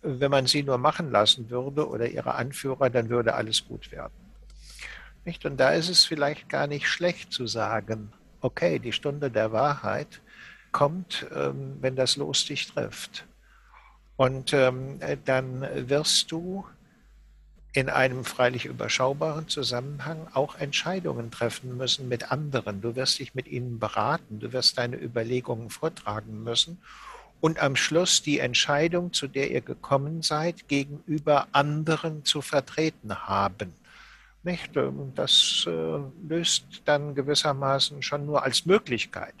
[0.00, 4.14] wenn man sie nur machen lassen würde oder ihre Anführer, dann würde alles gut werden.
[5.24, 5.44] Nicht?
[5.44, 10.20] Und da ist es vielleicht gar nicht schlecht zu sagen, okay, die Stunde der Wahrheit
[10.72, 13.26] kommt, ähm, wenn das Los dich trifft.
[14.16, 16.64] Und ähm, dann wirst du
[17.72, 22.80] in einem freilich überschaubaren Zusammenhang auch Entscheidungen treffen müssen mit anderen.
[22.80, 26.78] Du wirst dich mit ihnen beraten, du wirst deine Überlegungen vortragen müssen
[27.40, 33.72] und am Schluss die Entscheidung, zu der ihr gekommen seid, gegenüber anderen zu vertreten haben.
[34.42, 34.70] Nicht?
[35.14, 39.34] Das äh, löst dann gewissermaßen schon nur als Möglichkeit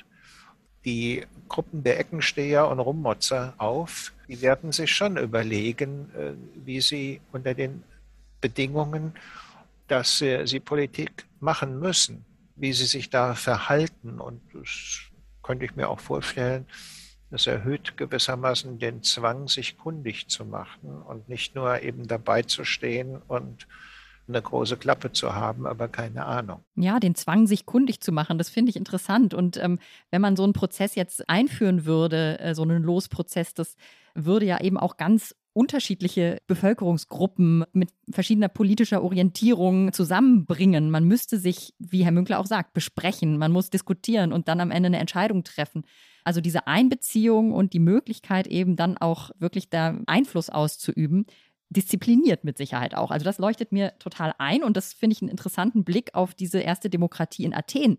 [0.84, 4.12] die Gruppen der Eckensteher und Rummotzer auf.
[4.28, 6.32] Die werden sich schon überlegen, äh,
[6.64, 7.82] wie sie unter den
[8.40, 9.14] Bedingungen,
[9.88, 12.24] dass sie Politik machen müssen,
[12.56, 14.20] wie sie sich da verhalten.
[14.20, 15.00] Und das
[15.42, 16.66] könnte ich mir auch vorstellen,
[17.30, 22.64] das erhöht gewissermaßen den Zwang, sich kundig zu machen und nicht nur eben dabei zu
[22.64, 23.66] stehen und
[24.28, 26.60] eine große Klappe zu haben, aber keine Ahnung.
[26.76, 29.34] Ja, den Zwang, sich kundig zu machen, das finde ich interessant.
[29.34, 29.78] Und ähm,
[30.10, 33.76] wenn man so einen Prozess jetzt einführen würde, äh, so einen Losprozess, das
[34.14, 40.88] würde ja eben auch ganz unterschiedliche Bevölkerungsgruppen mit verschiedener politischer Orientierung zusammenbringen.
[40.88, 43.38] Man müsste sich, wie Herr Münkler auch sagt, besprechen.
[43.38, 45.84] Man muss diskutieren und dann am Ende eine Entscheidung treffen.
[46.22, 51.26] Also diese Einbeziehung und die Möglichkeit eben dann auch wirklich da Einfluss auszuüben,
[51.70, 53.10] diszipliniert mit Sicherheit auch.
[53.10, 56.60] Also das leuchtet mir total ein und das finde ich einen interessanten Blick auf diese
[56.60, 57.98] erste Demokratie in Athen.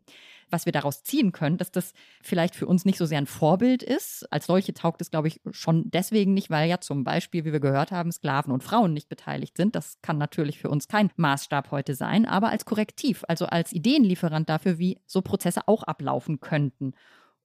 [0.51, 1.93] Was wir daraus ziehen können, dass das
[2.23, 4.25] vielleicht für uns nicht so sehr ein Vorbild ist.
[4.33, 7.59] Als solche taugt es, glaube ich, schon deswegen nicht, weil ja zum Beispiel, wie wir
[7.59, 9.75] gehört haben, Sklaven und Frauen nicht beteiligt sind.
[9.75, 14.49] Das kann natürlich für uns kein Maßstab heute sein, aber als Korrektiv, also als Ideenlieferant
[14.49, 16.93] dafür, wie so Prozesse auch ablaufen könnten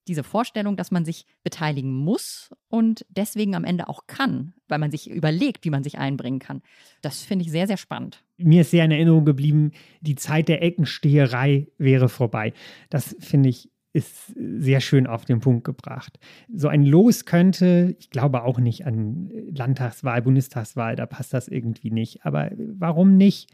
[0.08, 4.90] diese Vorstellung, dass man sich beteiligen muss und deswegen am Ende auch kann, weil man
[4.90, 6.62] sich überlegt, wie man sich einbringen kann.
[7.02, 8.24] Das finde ich sehr, sehr spannend.
[8.36, 12.52] Mir ist sehr in Erinnerung geblieben, die Zeit der Eckensteherei wäre vorbei.
[12.90, 16.18] Das finde ich ist sehr schön auf den Punkt gebracht.
[16.52, 21.92] So ein Los könnte, ich glaube auch nicht an Landtagswahl, Bundestagswahl, da passt das irgendwie
[21.92, 22.26] nicht.
[22.26, 23.50] Aber warum nicht?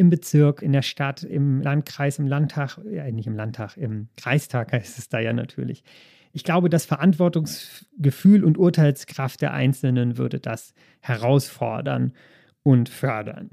[0.00, 4.72] Im Bezirk, in der Stadt, im Landkreis, im Landtag, ja nicht im Landtag, im Kreistag
[4.72, 5.84] heißt es da ja natürlich.
[6.32, 12.14] Ich glaube, das Verantwortungsgefühl und Urteilskraft der Einzelnen würde das herausfordern
[12.62, 13.50] und fördern.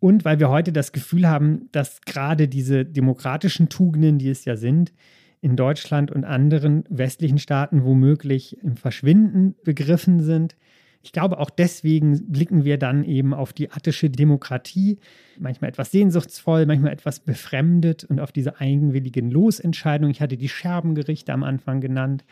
[0.00, 4.56] Und weil wir heute das Gefühl haben, dass gerade diese demokratischen Tugenden, die es ja
[4.56, 4.92] sind,
[5.40, 10.56] in Deutschland und anderen westlichen Staaten womöglich im Verschwinden begriffen sind,
[11.02, 14.98] ich glaube, auch deswegen blicken wir dann eben auf die attische Demokratie,
[15.38, 20.10] manchmal etwas sehnsuchtsvoll, manchmal etwas befremdet und auf diese eigenwilligen Losentscheidungen.
[20.10, 22.24] Ich hatte die Scherbengerichte am Anfang genannt.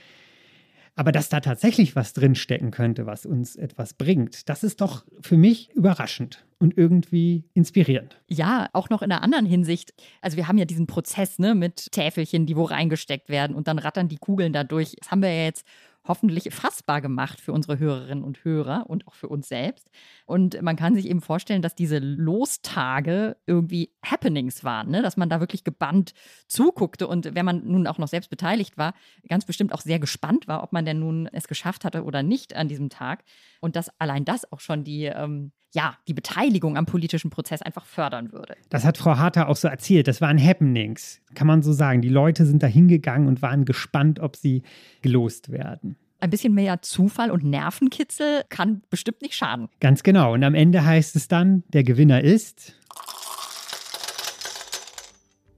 [0.97, 5.37] Aber dass da tatsächlich was drinstecken könnte, was uns etwas bringt, das ist doch für
[5.37, 8.21] mich überraschend und irgendwie inspirierend.
[8.27, 9.95] Ja, auch noch in einer anderen Hinsicht.
[10.23, 13.79] Also wir haben ja diesen Prozess ne, mit Täfelchen, die wo reingesteckt werden und dann
[13.79, 14.97] rattern die Kugeln da durch.
[14.99, 15.65] Das haben wir ja jetzt
[16.09, 19.91] hoffentlich fassbar gemacht für unsere Hörerinnen und Hörer und auch für uns selbst.
[20.27, 25.03] Und man kann sich eben vorstellen, dass diese Lostage irgendwie Happenings waren, ne?
[25.03, 26.15] dass man da wirklich gebannt
[26.49, 28.95] zuguckte und wenn man nun auch noch selbst beteiligt war,
[29.29, 32.57] ganz bestimmt auch sehr gespannt war, ob man denn nun es geschafft hatte oder nicht
[32.57, 33.25] an diesem Tag.
[33.61, 37.85] Und dass allein das auch schon die, ähm, ja, die Beteiligung am politischen Prozess einfach
[37.85, 38.57] fördern würde.
[38.71, 40.09] Das hat Frau Harter auch so erzählt.
[40.09, 42.01] Das waren Happenings, kann man so sagen.
[42.01, 44.63] Die Leute sind da hingegangen und waren gespannt, ob sie
[45.03, 45.97] gelost werden.
[46.21, 49.69] Ein bisschen mehr Zufall und Nervenkitzel kann bestimmt nicht schaden.
[49.79, 50.33] Ganz genau.
[50.33, 52.75] Und am Ende heißt es dann, der Gewinner ist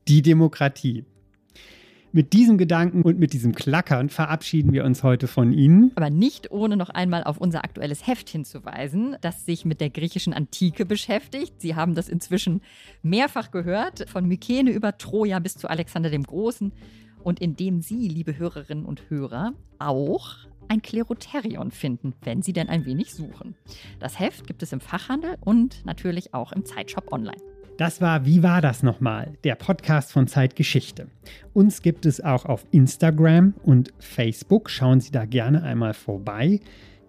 [0.09, 1.05] die Demokratie.
[2.13, 5.93] Mit diesem Gedanken und mit diesem Klackern verabschieden wir uns heute von Ihnen.
[5.95, 10.33] Aber nicht ohne noch einmal auf unser aktuelles Heft hinzuweisen, das sich mit der griechischen
[10.33, 11.61] Antike beschäftigt.
[11.61, 12.63] Sie haben das inzwischen
[13.03, 16.73] mehrfach gehört, von Mykene über Troja bis zu Alexander dem Großen.
[17.23, 20.35] Und in dem Sie, liebe Hörerinnen und Hörer, auch
[20.67, 23.55] ein Kleroterion finden, wenn Sie denn ein wenig suchen.
[24.01, 27.41] Das Heft gibt es im Fachhandel und natürlich auch im Zeitshop online.
[27.81, 29.39] Das war Wie war das nochmal?
[29.43, 31.07] Der Podcast von Zeitgeschichte.
[31.55, 34.69] Uns gibt es auch auf Instagram und Facebook.
[34.69, 36.61] Schauen Sie da gerne einmal vorbei.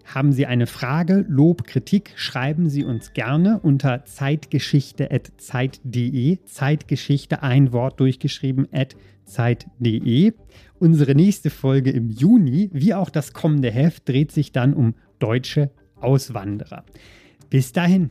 [0.06, 6.38] Haben Sie eine Frage, Lob, Kritik, schreiben Sie uns gerne unter zeitgeschichte.zeit.de.
[6.46, 8.66] Zeitgeschichte, ein Wort durchgeschrieben,
[9.26, 10.32] zeit.de.
[10.78, 15.70] Unsere nächste Folge im Juni, wie auch das kommende Heft, dreht sich dann um deutsche
[16.00, 16.86] Auswanderer.
[17.50, 18.10] Bis dahin.